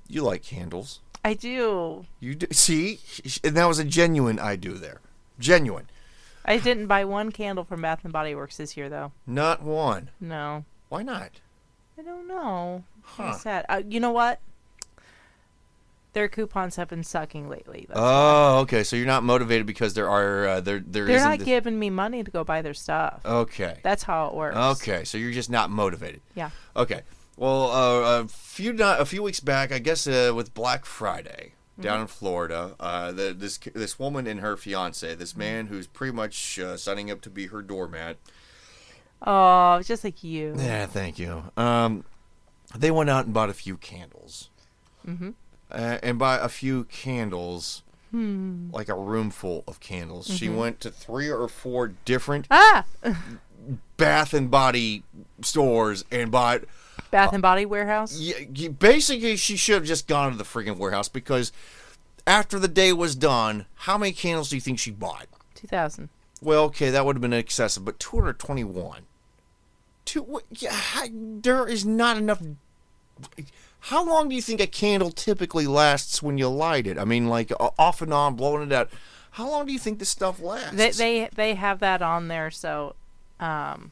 you 0.09 0.23
like 0.23 0.43
candles? 0.43 1.01
I 1.25 1.35
do. 1.35 2.07
You 2.21 2.35
do, 2.35 2.47
see, 2.51 2.99
and 3.45 3.57
that 3.57 3.67
was 3.67 3.79
a 3.79 3.85
genuine 3.85 4.39
I 4.39 4.57
do 4.57 4.75
there, 4.75 5.01
genuine, 5.39 5.87
I 6.45 6.59
didn't 6.59 6.87
buy 6.87 7.05
one 7.05 7.31
candle 7.31 7.65
from 7.65 7.83
Bath 7.83 8.01
and 8.03 8.13
Body 8.13 8.35
Works 8.35 8.57
this 8.57 8.77
year 8.77 8.89
though. 8.89 9.13
not 9.27 9.63
one. 9.63 10.11
No. 10.21 10.65
Why 10.89 11.03
not? 11.03 11.41
I 11.99 12.03
don't 12.03 12.27
know. 12.27 12.85
Huh. 13.03 13.35
Sad. 13.35 13.65
Uh, 13.69 13.83
you 13.89 14.01
know 14.01 14.11
what? 14.11 14.41
Their 16.13 16.29
coupons 16.29 16.77
have 16.77 16.89
been 16.89 17.05
sucking 17.05 17.49
lately. 17.49 17.87
That's 17.89 17.99
Oh, 18.01 18.59
okay. 18.61 18.85
So 18.85 18.97
you're 18.97 19.07
not 19.07 19.23
motivated 19.23 19.67
because 19.67 19.95
there 19.95 20.11
are 20.11 20.47
uh, 20.47 20.61
there 20.61 20.79
there 20.79 21.07
They're 21.07 21.25
not 21.25 21.43
giving 21.43 21.79
me 21.79 21.89
money 21.89 22.23
to 22.23 22.31
go 22.31 22.45
buy 22.45 22.61
their 22.61 22.75
stuff. 22.75 23.21
Okay. 23.25 23.79
That's 23.83 24.03
how 24.03 24.27
it 24.29 24.35
works. 24.35 24.57
Okay, 24.57 25.05
so 25.05 25.17
you're 25.17 25.33
just 25.33 25.49
not 25.51 25.71
motivated. 25.71 26.21
Yeah. 26.35 26.51
Okay. 26.77 27.01
Well, 27.37 27.71
uh, 27.71 28.21
a 28.23 28.29
few 28.29 28.75
ni- 28.75 28.83
a 28.83 29.07
few 29.07 29.23
weeks 29.23 29.41
back, 29.41 29.73
I 29.73 29.79
guess 29.79 30.07
uh, 30.07 30.33
with 30.35 30.53
Black 30.53 30.85
Friday 30.85 31.55
down 31.81 32.03
in 32.03 32.07
Florida, 32.07 32.77
uh, 32.79 33.11
the, 33.11 33.33
this 33.33 33.59
this 33.75 33.99
woman 33.99 34.27
and 34.27 34.41
her 34.41 34.57
fiance, 34.57 35.15
this 35.15 35.35
man 35.35 35.67
who's 35.67 35.87
pretty 35.87 36.13
much 36.15 36.59
uh, 36.59 36.77
signing 36.77 37.11
up 37.11 37.23
to 37.23 37.31
be 37.31 37.47
her 37.47 37.63
doormat. 37.63 38.19
Oh, 39.23 39.81
just 39.83 40.05
like 40.05 40.23
you. 40.23 40.55
Yeah, 40.59 40.87
thank 40.87 41.19
you. 41.19 41.45
Um, 41.57 42.05
they 42.77 42.91
went 42.91 43.09
out 43.11 43.25
and 43.25 43.35
bought 43.35 43.51
a 43.51 43.55
few 43.55 43.77
candles. 43.77 44.51
Mm-hmm. 45.09 45.31
Uh, 45.73 45.99
and 46.03 46.19
by 46.19 46.37
a 46.37 46.49
few 46.49 46.85
candles, 46.85 47.83
like 48.13 48.91
a 48.91 48.95
room 48.95 49.31
full 49.31 49.65
of 49.67 49.81
candles. 49.81 50.27
She 50.37 50.51
went 50.51 50.81
to 50.81 50.91
three 50.91 51.31
or 51.31 51.49
four 51.49 51.89
different 52.05 52.47
Ah! 52.51 52.85
Bath 53.97 54.35
and 54.35 54.51
Body 54.51 55.03
stores 55.41 56.05
and 56.11 56.31
bought 56.31 56.65
Bath 57.11 57.33
and 57.33 57.41
Body 57.41 57.65
Warehouse. 57.65 58.19
Yeah, 58.19 58.69
basically, 58.69 59.37
she 59.37 59.57
should 59.57 59.77
have 59.77 59.85
just 59.85 60.07
gone 60.09 60.31
to 60.33 60.37
the 60.37 60.45
freaking 60.45 60.77
warehouse 60.77 61.09
because 61.09 61.53
after 62.27 62.59
the 62.59 62.69
day 62.69 62.93
was 62.93 63.15
done, 63.15 63.65
how 63.75 63.97
many 63.97 64.13
candles 64.13 64.51
do 64.51 64.57
you 64.57 64.61
think 64.61 64.79
she 64.79 64.91
bought? 64.91 65.27
2000. 65.55 66.09
Well, 66.43 66.65
okay, 66.65 66.91
that 66.91 67.07
would 67.07 67.17
have 67.17 67.21
been 67.23 67.33
excessive, 67.33 67.85
but 67.85 67.99
221. 67.99 69.03
Two, 70.05 70.41
yeah, 70.51 70.77
there 71.11 71.67
is 71.67 71.87
not 71.87 72.17
enough. 72.19 72.43
How 73.87 74.05
long 74.05 74.29
do 74.29 74.35
you 74.37 74.43
think 74.43 74.61
a 74.61 74.67
candle 74.67 75.11
typically 75.11 75.67
lasts 75.67 76.23
when 76.23 76.39
you 76.39 76.49
light 76.49 76.87
it? 76.87 76.99
I 76.99 77.05
mean, 77.05 77.27
like 77.29 77.53
off 77.79 78.01
and 78.01 78.13
on, 78.13 78.35
blowing 78.37 78.63
it 78.63 78.73
out. 78.73 78.91
How 79.33 79.49
long 79.51 79.67
do 79.67 79.73
you 79.73 79.79
think 79.79 79.99
this 79.99 80.09
stuff 80.09 80.41
lasts? 80.41 80.77
They, 80.77 80.91
they 80.91 81.29
they 81.35 81.55
have 81.55 81.81
that 81.81 82.01
on 82.03 82.29
there, 82.29 82.51
so 82.51 82.95
um, 83.41 83.91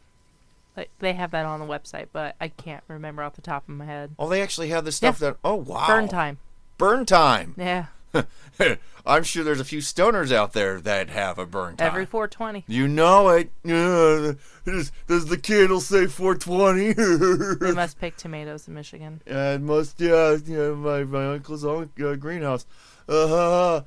they 1.00 1.14
have 1.14 1.30
that 1.32 1.44
on 1.44 1.58
the 1.60 1.66
website, 1.66 2.06
but 2.12 2.36
I 2.40 2.48
can't 2.48 2.84
remember 2.88 3.22
off 3.22 3.34
the 3.34 3.42
top 3.42 3.68
of 3.68 3.74
my 3.74 3.84
head. 3.86 4.10
oh, 4.18 4.28
they 4.28 4.42
actually 4.42 4.68
have 4.68 4.84
this 4.84 4.96
stuff 4.96 5.20
Yeah. 5.20 5.30
that. 5.30 5.36
Oh, 5.42 5.56
wow. 5.56 5.86
Burn 5.86 6.08
time. 6.08 6.38
Burn 6.78 7.04
time. 7.04 7.54
Yeah, 7.56 7.86
I'm 9.06 9.22
sure 9.22 9.44
there's 9.44 9.60
a 9.60 9.64
few 9.64 9.80
stoners 9.80 10.32
out 10.32 10.52
there 10.52 10.80
that 10.80 11.08
have 11.10 11.38
a 11.38 11.46
burn 11.46 11.76
time. 11.76 11.86
every 11.86 12.06
420. 12.06 12.64
You 12.68 12.88
know 12.88 13.28
it. 13.30 13.50
Does, 13.64 14.92
does 15.06 15.26
the 15.26 15.38
candle 15.38 15.80
say 15.80 16.06
420? 16.06 17.60
They 17.66 17.72
must 17.72 17.98
pick 17.98 18.16
tomatoes 18.16 18.68
in 18.68 18.74
Michigan. 18.74 19.22
Yeah, 19.26 19.54
it 19.54 19.60
must. 19.60 20.00
Yeah, 20.00 20.36
yeah. 20.44 20.70
My 20.70 21.04
my 21.04 21.28
uncle's 21.32 21.64
own 21.64 21.90
uh, 22.02 22.14
greenhouse. 22.14 22.66
Uh, 23.08 23.82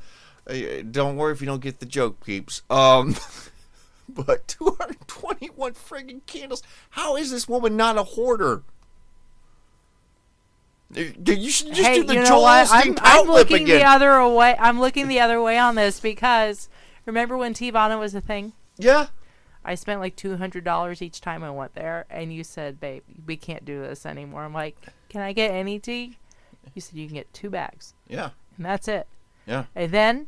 don't 0.91 1.15
worry 1.15 1.33
if 1.33 1.41
you 1.41 1.47
don't 1.47 1.62
get 1.62 1.79
the 1.79 1.86
joke, 1.86 2.23
peeps. 2.25 2.62
Um, 2.69 3.15
but 4.09 4.47
221 4.47 5.73
friggin' 5.73 6.25
candles. 6.25 6.63
How 6.91 7.15
is 7.15 7.31
this 7.31 7.47
woman 7.47 7.77
not 7.77 7.97
a 7.97 8.03
hoarder? 8.03 8.63
You 10.93 11.49
should 11.49 11.69
just 11.73 11.81
hey, 11.81 11.97
do 12.01 12.03
the 12.03 12.13
you 12.13 12.19
know 12.19 12.25
Joel 12.25 12.41
what? 12.43 12.67
Osteen 12.67 12.99
I'm, 13.01 13.21
I'm 13.23 13.27
looking 13.27 13.63
again. 13.63 13.79
the 13.79 13.85
other 13.85 14.27
way. 14.27 14.55
I'm 14.59 14.79
looking 14.79 15.07
the 15.07 15.19
other 15.19 15.41
way 15.41 15.57
on 15.57 15.75
this 15.75 15.99
because 15.99 16.69
remember 17.05 17.35
when 17.37 17.53
Teavana 17.53 17.99
was 17.99 18.13
a 18.15 18.21
thing? 18.21 18.53
yeah. 18.77 19.07
I 19.65 19.75
spent 19.75 20.01
like 20.01 20.17
two 20.17 20.35
hundred 20.35 20.65
dollars 20.65 21.01
each 21.01 21.21
time 21.21 21.41
I 21.41 21.49
went 21.49 21.73
there, 21.73 22.05
and 22.09 22.33
you 22.33 22.43
said, 22.43 22.81
"Babe, 22.81 23.01
we 23.25 23.37
can't 23.37 23.63
do 23.63 23.79
this 23.81 24.05
anymore." 24.05 24.43
I'm 24.43 24.53
like, 24.53 24.75
"Can 25.07 25.21
I 25.21 25.31
get 25.31 25.51
any 25.51 25.79
tea?" 25.79 26.17
You 26.75 26.81
said 26.81 26.95
you 26.95 27.05
can 27.07 27.15
get 27.15 27.33
two 27.33 27.49
bags, 27.49 27.93
Yeah. 28.09 28.31
and 28.57 28.65
that's 28.65 28.89
it. 28.89 29.07
Yeah. 29.45 29.63
And 29.73 29.89
then 29.93 30.27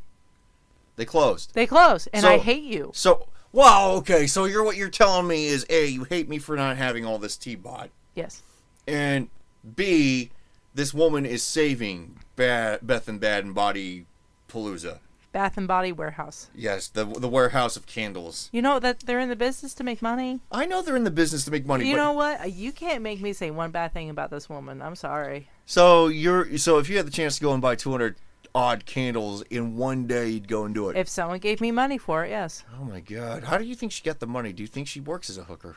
They 0.96 1.04
closed. 1.04 1.54
they 1.54 1.68
closed, 1.68 2.08
and 2.14 2.26
I 2.26 2.38
hate 2.38 2.64
you. 2.64 2.92
So, 2.94 3.28
wow, 3.52 3.92
okay. 3.98 4.26
So 4.26 4.46
you're 4.46 4.64
what 4.64 4.78
you're 4.78 4.90
telling 4.90 5.28
me 5.28 5.48
is 5.48 5.66
a 5.70 5.86
you 5.86 6.06
hate 6.06 6.30
me 6.30 6.38
for 6.40 6.56
not 6.56 6.78
having 6.78 7.04
all 7.06 7.18
this 7.20 7.36
tea 7.36 7.56
bought, 7.56 7.90
Yes. 8.16 8.42
and 8.88 9.28
b 9.76 10.32
this 10.76 10.94
woman 10.94 11.26
is 11.26 11.42
saving 11.42 12.20
ba- 12.36 12.80
Beth 12.82 13.08
and 13.08 13.20
Bad 13.20 13.46
and 13.46 13.56
Body 13.56 14.06
Palooza. 14.48 15.00
Bath 15.32 15.58
and 15.58 15.68
Body 15.68 15.92
Warehouse. 15.92 16.50
Yes, 16.56 16.88
the 16.88 17.04
the 17.04 17.28
warehouse 17.28 17.76
of 17.76 17.86
candles. 17.86 18.50
You 18.54 18.62
know 18.62 18.80
that 18.80 19.02
they're 19.02 19.20
in 19.20 19.28
the 19.28 19.36
business 19.36 19.74
to 19.74 19.84
make 19.84 20.02
money. 20.02 20.40
I 20.50 20.66
know 20.66 20.82
they're 20.82 20.96
in 20.96 21.04
the 21.04 21.12
business 21.12 21.44
to 21.46 21.52
make 21.52 21.66
money. 21.66 21.90
You 21.90 21.98
know 21.98 22.14
what? 22.14 22.54
You 22.54 22.72
can't 22.72 23.02
make 23.02 23.20
me 23.20 23.34
say 23.34 23.52
one 23.52 23.72
bad 23.72 23.94
thing 23.94 24.10
about 24.10 24.30
this 24.30 24.48
woman. 24.48 24.82
I'm 24.82 24.96
sorry. 24.96 25.50
so 25.66 26.08
you're 26.08 26.58
so 26.58 26.78
if 26.78 26.88
you 26.90 26.96
had 26.96 27.06
the 27.08 27.12
chance 27.12 27.36
to 27.36 27.42
go 27.42 27.52
and 27.52 27.62
buy 27.62 27.76
200 27.76 28.16
odd 28.54 28.86
candles 28.86 29.42
in 29.50 29.76
one 29.76 30.08
day, 30.08 30.30
you'd 30.30 30.48
go 30.48 30.64
and 30.64 30.74
do 30.74 30.88
it. 30.90 30.96
If 30.96 31.10
someone 31.10 31.40
gave 31.40 31.60
me 31.60 31.70
money 31.72 31.98
for 31.98 32.24
it, 32.24 32.30
yes. 32.30 32.64
oh 32.80 32.86
my 32.86 33.02
God, 33.02 33.44
how 33.44 33.58
do 33.58 33.66
you 33.66 33.76
think 33.76 33.92
she 33.92 34.04
got 34.04 34.20
the 34.20 34.28
money? 34.28 34.54
Do 34.54 34.64
you 34.64 34.68
think 34.68 34.88
she 34.88 35.02
works 35.02 35.30
as 35.30 35.38
a 35.38 35.44
hooker? 35.44 35.76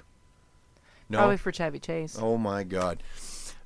No. 1.08 1.18
Probably 1.18 1.36
for 1.36 1.50
Chevy 1.50 1.80
Chase. 1.80 2.16
Oh 2.20 2.36
my 2.38 2.62
God. 2.62 3.02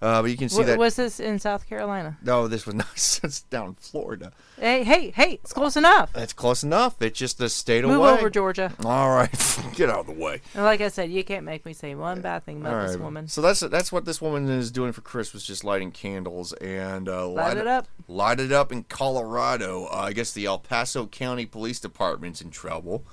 Uh, 0.03 0.21
but 0.21 0.31
you 0.33 0.37
can 0.37 0.49
see 0.49 0.57
W- 0.57 0.67
that. 0.67 0.79
was 0.81 0.97
this 0.97 1.21
in 1.21 1.39
South 1.39 1.69
Carolina? 1.69 2.19
no, 2.25 2.49
this 2.49 2.67
was 2.67 2.75
not. 2.75 2.89
It's 2.95 3.43
down 3.43 3.69
in 3.69 3.75
Florida. 3.75 4.33
Hey, 4.59 4.83
hey, 4.83 5.11
hey! 5.11 5.35
It's 5.35 5.53
close 5.53 5.77
enough. 5.77 6.11
It's 6.17 6.33
close 6.33 6.65
enough. 6.65 7.01
It's 7.01 7.17
just 7.19 7.39
the 7.39 7.49
state 7.49 7.85
of. 7.85 7.91
Move 7.91 8.01
away. 8.01 8.11
over, 8.11 8.29
Georgia. 8.29 8.73
All 8.85 9.11
right, 9.11 9.31
get 9.77 9.89
out 9.89 10.01
of 10.01 10.07
the 10.07 10.13
way. 10.13 10.41
And 10.55 10.65
like 10.65 10.81
I 10.81 10.89
said, 10.89 11.11
you 11.13 11.23
can't 11.23 11.45
make 11.45 11.65
me 11.65 11.73
say 11.73 11.95
one 11.95 12.21
bad 12.21 12.45
thing 12.45 12.61
about 12.61 12.75
All 12.75 12.87
this 12.89 12.97
woman. 12.97 13.29
So 13.29 13.41
that's 13.41 13.61
that's 13.61 13.93
what 13.93 14.05
this 14.05 14.21
woman 14.21 14.49
is 14.49 14.73
doing 14.73 14.93
for 14.93 15.03
Christmas, 15.03 15.45
just 15.47 15.63
lighting 15.63 15.93
candles 15.93 16.53
and 16.55 17.09
uh, 17.09 17.29
Light 17.29 17.57
it 17.57 17.69
up. 17.69 17.87
Light 18.09 18.41
it 18.41 18.51
up 18.51 18.73
in 18.73 18.83
Colorado. 18.83 19.85
Uh, 19.87 20.07
I 20.09 20.13
guess 20.13 20.33
the 20.33 20.47
El 20.47 20.59
Paso 20.59 21.07
County 21.07 21.47
Police 21.47 21.79
Department's 21.79 22.41
in 22.41 22.51
trouble 22.51 23.05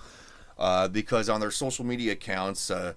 uh, 0.57 0.87
because 0.87 1.29
on 1.29 1.39
their 1.39 1.51
social 1.51 1.85
media 1.85 2.13
accounts, 2.13 2.71
uh, 2.71 2.93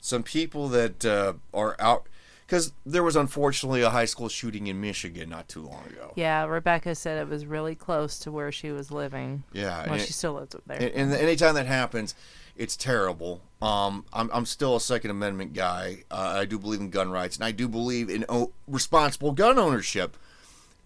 some 0.00 0.22
people 0.22 0.68
that 0.68 1.04
uh, 1.04 1.34
are 1.52 1.76
out 1.78 2.06
because 2.46 2.72
there 2.84 3.02
was 3.02 3.16
unfortunately 3.16 3.82
a 3.82 3.90
high 3.90 4.04
school 4.04 4.28
shooting 4.28 4.68
in 4.68 4.80
Michigan 4.80 5.28
not 5.28 5.48
too 5.48 5.62
long 5.62 5.84
ago. 5.86 6.12
Yeah, 6.14 6.44
Rebecca 6.44 6.94
said 6.94 7.18
it 7.20 7.28
was 7.28 7.44
really 7.44 7.74
close 7.74 8.18
to 8.20 8.30
where 8.30 8.52
she 8.52 8.70
was 8.70 8.90
living. 8.92 9.42
Yeah, 9.52 9.88
Well, 9.88 9.98
she 9.98 10.04
it- 10.04 10.12
still 10.14 10.34
lives 10.34 10.54
up 10.54 10.62
there. 10.66 10.76
And, 10.78 10.92
and 10.94 11.12
anytime 11.12 11.54
that 11.56 11.66
happens, 11.66 12.14
it's 12.56 12.76
terrible. 12.76 13.42
Um, 13.60 14.04
I'm, 14.12 14.30
I'm 14.32 14.46
still 14.46 14.76
a 14.76 14.80
Second 14.80 15.10
Amendment 15.10 15.54
guy. 15.54 16.04
Uh, 16.10 16.34
I 16.36 16.44
do 16.44 16.58
believe 16.58 16.80
in 16.80 16.90
gun 16.90 17.10
rights, 17.10 17.36
and 17.36 17.44
I 17.44 17.50
do 17.50 17.68
believe 17.68 18.08
in 18.08 18.24
o- 18.28 18.52
responsible 18.68 19.32
gun 19.32 19.58
ownership. 19.58 20.16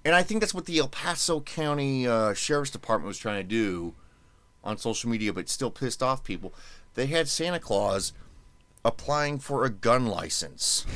And 0.04 0.14
I 0.14 0.22
think 0.22 0.40
that's 0.40 0.54
what 0.54 0.64
the 0.66 0.78
El 0.78 0.88
Paso 0.88 1.40
County 1.42 2.08
uh, 2.08 2.32
Sheriff's 2.32 2.70
Department 2.70 3.06
was 3.06 3.18
trying 3.18 3.36
to 3.42 3.46
do 3.48 3.94
on 4.64 4.78
social 4.78 5.10
media, 5.10 5.32
but 5.32 5.48
still 5.50 5.70
pissed 5.70 6.02
off 6.02 6.24
people. 6.24 6.54
They 6.94 7.06
had 7.06 7.28
Santa 7.28 7.60
Claus 7.60 8.12
applying 8.84 9.38
for 9.38 9.64
a 9.64 9.70
gun 9.70 10.06
license. 10.06 10.86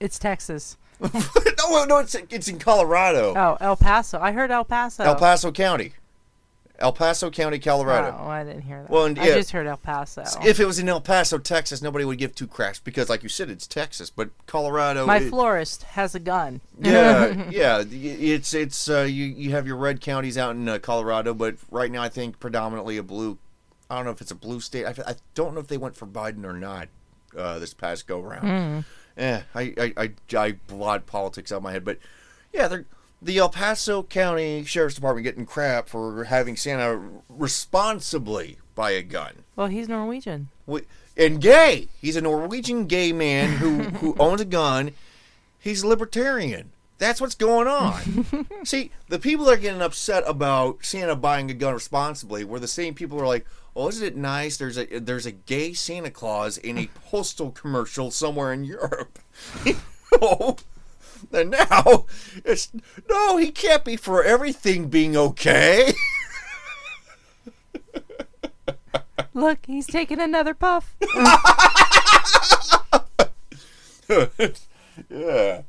It's 0.00 0.18
Texas. 0.18 0.76
no, 1.00 1.84
no, 1.84 1.98
it's 1.98 2.14
it's 2.14 2.48
in 2.48 2.58
Colorado, 2.58 3.34
Oh, 3.36 3.56
El 3.60 3.76
Paso. 3.76 4.18
I 4.18 4.32
heard 4.32 4.50
El 4.50 4.64
Paso. 4.64 5.02
El 5.04 5.16
Paso 5.16 5.52
County, 5.52 5.92
El 6.78 6.92
Paso 6.92 7.30
County, 7.30 7.58
Colorado. 7.58 8.16
Oh, 8.18 8.28
I 8.28 8.44
didn't 8.44 8.62
hear 8.62 8.80
that. 8.82 8.90
Well, 8.90 9.04
and- 9.04 9.18
I 9.18 9.26
yeah. 9.28 9.34
just 9.34 9.50
heard 9.50 9.66
El 9.66 9.76
Paso. 9.76 10.24
If 10.44 10.58
it 10.58 10.64
was 10.66 10.78
in 10.78 10.88
El 10.88 11.02
Paso, 11.02 11.36
Texas, 11.36 11.82
nobody 11.82 12.04
would 12.06 12.16
give 12.16 12.34
two 12.34 12.46
craps 12.46 12.78
because, 12.78 13.10
like 13.10 13.22
you 13.22 13.28
said, 13.28 13.50
it's 13.50 13.66
Texas. 13.66 14.08
But 14.08 14.30
Colorado, 14.46 15.04
My 15.06 15.18
it- 15.18 15.28
florist 15.28 15.82
has 15.82 16.14
a 16.14 16.18
gun. 16.18 16.62
yeah, 16.80 17.44
yeah, 17.50 17.84
it's 17.90 18.54
it's 18.54 18.88
uh, 18.88 19.00
you 19.02 19.24
you 19.26 19.50
have 19.50 19.66
your 19.66 19.76
red 19.76 20.00
counties 20.00 20.38
out 20.38 20.56
in 20.56 20.66
uh, 20.66 20.78
Colorado, 20.78 21.34
but 21.34 21.56
right 21.70 21.90
now 21.90 22.02
I 22.02 22.08
think 22.08 22.40
predominantly 22.40 22.96
a 22.96 23.02
blue. 23.02 23.36
I 23.90 23.96
don't 23.96 24.06
know 24.06 24.10
if 24.12 24.20
it's 24.22 24.30
a 24.32 24.34
blue 24.34 24.60
state. 24.60 24.86
I, 24.86 24.94
I 25.06 25.14
don't 25.34 25.52
know 25.54 25.60
if 25.60 25.68
they 25.68 25.76
went 25.78 25.94
for 25.94 26.06
Biden 26.06 26.44
or 26.44 26.54
not 26.54 26.88
uh, 27.36 27.58
this 27.58 27.74
past 27.74 28.06
go 28.06 28.18
round. 28.20 28.84
Yeah, 29.16 29.42
I 29.54 29.74
I, 29.78 29.92
I 29.96 30.10
I 30.36 30.52
blot 30.66 31.06
politics 31.06 31.50
out 31.52 31.56
of 31.58 31.62
my 31.62 31.72
head, 31.72 31.84
but 31.84 31.98
yeah, 32.52 32.68
they're. 32.68 32.84
The 33.22 33.38
El 33.38 33.48
Paso 33.48 34.02
County 34.02 34.62
Sheriff's 34.64 34.94
Department 34.96 35.24
getting 35.24 35.46
crap 35.46 35.88
for 35.88 36.24
having 36.24 36.54
Santa 36.54 37.00
responsibly 37.30 38.58
buy 38.74 38.90
a 38.90 39.02
gun. 39.02 39.44
Well, 39.56 39.68
he's 39.68 39.88
Norwegian. 39.88 40.48
Wh- 40.70 40.84
and 41.16 41.40
gay. 41.40 41.88
He's 42.00 42.16
a 42.16 42.20
Norwegian 42.20 42.84
gay 42.86 43.12
man 43.12 43.56
who 43.56 43.82
who 44.00 44.14
owns 44.18 44.42
a 44.42 44.44
gun. 44.44 44.92
He's 45.58 45.82
libertarian. 45.82 46.72
That's 46.98 47.20
what's 47.20 47.34
going 47.34 47.66
on. 47.66 48.46
See, 48.64 48.90
the 49.08 49.18
people 49.18 49.46
that 49.46 49.54
are 49.54 49.56
getting 49.56 49.82
upset 49.82 50.22
about 50.26 50.84
Santa 50.84 51.16
buying 51.16 51.50
a 51.50 51.54
gun 51.54 51.74
responsibly 51.74 52.44
were 52.44 52.60
the 52.60 52.68
same 52.68 52.94
people 52.94 53.18
who 53.18 53.24
are 53.24 53.28
like, 53.28 53.46
"Oh, 53.76 53.88
isn't 53.88 54.06
it 54.06 54.16
nice? 54.16 54.56
There's 54.56 54.78
a 54.78 54.86
there's 54.98 55.26
a 55.26 55.32
gay 55.32 55.74
Santa 55.74 56.10
Claus 56.10 56.56
in 56.58 56.78
a 56.78 56.88
postal 57.10 57.50
commercial 57.50 58.10
somewhere 58.10 58.52
in 58.52 58.64
Europe." 58.64 59.18
oh, 60.20 60.56
and 61.32 61.50
now 61.50 62.06
it's 62.44 62.72
no, 63.08 63.36
he 63.36 63.52
can't 63.52 63.84
be 63.84 63.96
for 63.96 64.24
everything 64.24 64.88
being 64.88 65.16
okay. 65.16 65.92
Look, 69.34 69.58
he's 69.66 69.86
taking 69.86 70.20
another 70.20 70.54
puff. 70.54 70.96
Yeah. 75.10 75.62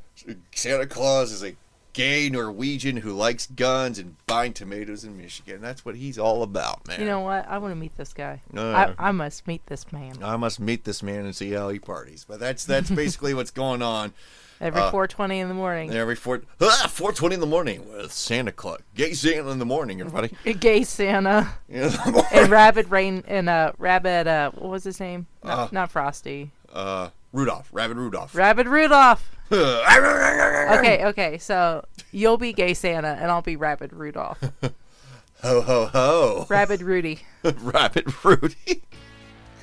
Santa 0.56 0.88
Claus 0.88 1.32
is 1.32 1.44
a 1.44 1.56
gay 1.98 2.30
Norwegian 2.30 2.98
who 2.98 3.12
likes 3.14 3.48
guns 3.48 3.98
and 3.98 4.16
buying 4.28 4.54
tomatoes 4.54 5.04
in 5.04 5.18
Michigan. 5.18 5.62
That's 5.62 5.84
what 5.84 5.96
he's 5.96 6.20
all 6.20 6.44
about, 6.44 6.88
man. 6.88 7.00
You 7.00 7.08
know 7.08 7.22
what? 7.22 7.48
I 7.48 7.58
want 7.58 7.72
to 7.72 7.76
meet 7.76 7.98
this 7.98 8.14
guy. 8.14 8.42
Uh. 8.56 8.94
I, 9.00 9.08
I 9.08 9.12
must 9.12 9.48
meet 9.48 9.66
this 9.66 9.92
man. 9.92 10.22
I 10.22 10.38
must 10.38 10.60
meet 10.60 10.84
this 10.84 11.02
man 11.02 11.26
and 11.26 11.36
see 11.36 11.52
how 11.52 11.70
he 11.70 11.80
parties. 11.80 12.24
But 12.28 12.40
that's 12.40 12.66
that's 12.66 12.92
basically 12.92 13.34
what's 13.34 13.50
going 13.52 13.82
on 13.82 14.14
Every 14.62 14.82
uh, 14.82 14.92
4:20 14.92 15.40
in 15.40 15.48
the 15.48 15.54
morning. 15.54 15.92
every 15.92 16.16
four 16.16 16.42
ah, 16.62 16.88
420 16.90 17.36
in 17.36 17.42
the 17.42 17.48
morning 17.48 17.92
with 17.92 18.12
Santa 18.12 18.52
Claus. 18.52 18.82
Gay 18.96 19.14
Santa 19.14 19.50
in 19.50 19.60
the 19.60 19.66
morning, 19.66 20.00
everybody. 20.00 20.36
Gay 20.60 20.84
Santa 20.84 21.54
In 21.70 21.92
and 22.32 22.50
Rabbit 22.50 22.90
Rain 22.90 23.24
and 23.28 23.50
uh 23.50 23.74
Rabbit 23.80 24.28
uh 24.28 24.52
what 24.52 24.70
was 24.70 24.84
his 24.84 25.00
name? 25.00 25.28
Not, 25.44 25.58
Uh. 25.58 25.70
not 25.72 25.92
Frosty. 25.92 26.52
Uh, 26.72 27.10
Rudolph, 27.38 27.70
Rabbit 27.72 27.98
Rudolph. 27.98 28.34
Rabbit 28.36 28.66
Rudolph. 28.68 29.30
okay. 29.52 31.06
Okay. 31.06 31.38
So 31.38 31.86
you'll 32.12 32.38
be 32.40 32.52
Gay 32.52 32.74
Santa 32.74 33.10
and 33.10 33.30
I'll 33.30 33.44
be 33.44 33.56
Rabbit 33.56 33.92
Rudolph. 33.94 34.42
Ho 35.44 35.62
ho 35.62 35.86
ho. 35.86 36.48
Rabbit 36.50 36.82
Rudy. 36.82 37.20
Rabbit 37.62 38.24
Rudy. 38.26 38.82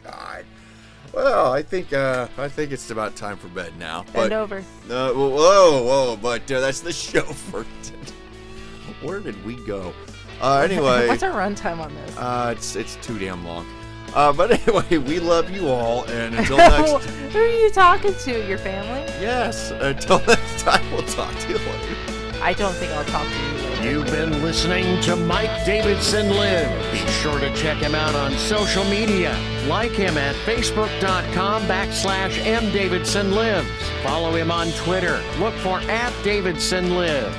God. 0.04 0.44
Well, 1.12 1.52
I 1.52 1.62
think 1.62 1.92
uh, 1.92 2.28
I 2.38 2.48
think 2.48 2.70
it's 2.70 2.92
about 2.92 3.16
time 3.16 3.36
for 3.36 3.48
bed 3.48 3.72
now. 3.76 4.02
Bend 4.04 4.14
But 4.14 4.32
over. 4.32 4.58
uh, 4.58 4.62
whoa, 5.12 5.28
whoa, 5.30 5.82
whoa! 5.82 6.16
But 6.16 6.48
uh, 6.52 6.60
that's 6.60 6.78
the 6.80 6.92
show 6.92 7.22
for 7.22 7.66
today. 7.82 8.12
Where 9.02 9.18
did 9.18 9.44
we 9.44 9.56
go? 9.66 9.92
Uh, 10.40 10.58
anyway, 10.58 11.08
What's 11.08 11.24
our 11.24 11.32
runtime 11.32 11.80
on 11.80 11.92
this? 11.94 12.16
uh, 12.18 12.54
it's 12.56 12.76
it's 12.76 12.94
too 12.96 13.18
damn 13.18 13.44
long. 13.44 13.66
Uh, 14.14 14.32
but 14.32 14.50
anyway, 14.68 14.98
we 14.98 15.18
love 15.18 15.50
you 15.50 15.68
all, 15.68 16.04
and 16.04 16.34
until 16.34 16.56
next, 16.58 17.04
Who 17.32 17.38
are 17.40 17.46
you 17.48 17.70
talking 17.70 18.14
to? 18.14 18.46
Your 18.48 18.58
family? 18.58 19.00
yes, 19.20 19.70
until 19.72 20.18
next 20.26 20.60
time, 20.60 20.88
we'll 20.92 21.02
talk 21.02 21.36
to 21.40 21.48
you 21.48 21.58
later. 21.58 21.96
I 22.42 22.52
don't 22.52 22.74
think 22.74 22.92
I'll 22.92 23.04
talk 23.06 23.26
to 23.26 23.38
you 23.38 23.52
later. 23.68 23.90
You've 23.90 24.06
been 24.06 24.42
listening 24.42 25.00
to 25.02 25.16
Mike 25.16 25.64
Davidson 25.66 26.30
Live. 26.30 26.92
Be 26.92 26.98
sure 27.12 27.38
to 27.38 27.54
check 27.54 27.78
him 27.78 27.94
out 27.94 28.14
on 28.14 28.32
social 28.38 28.84
media. 28.84 29.36
Like 29.66 29.92
him 29.92 30.16
at 30.16 30.34
facebook.com 30.46 31.62
backslash 31.62 32.38
mdavidsonlives. 32.42 33.66
Follow 34.02 34.34
him 34.34 34.50
on 34.50 34.70
Twitter. 34.72 35.22
Look 35.38 35.54
for 35.54 35.80
at 35.80 36.12
Davidson 36.22 36.94
Live. 36.96 37.34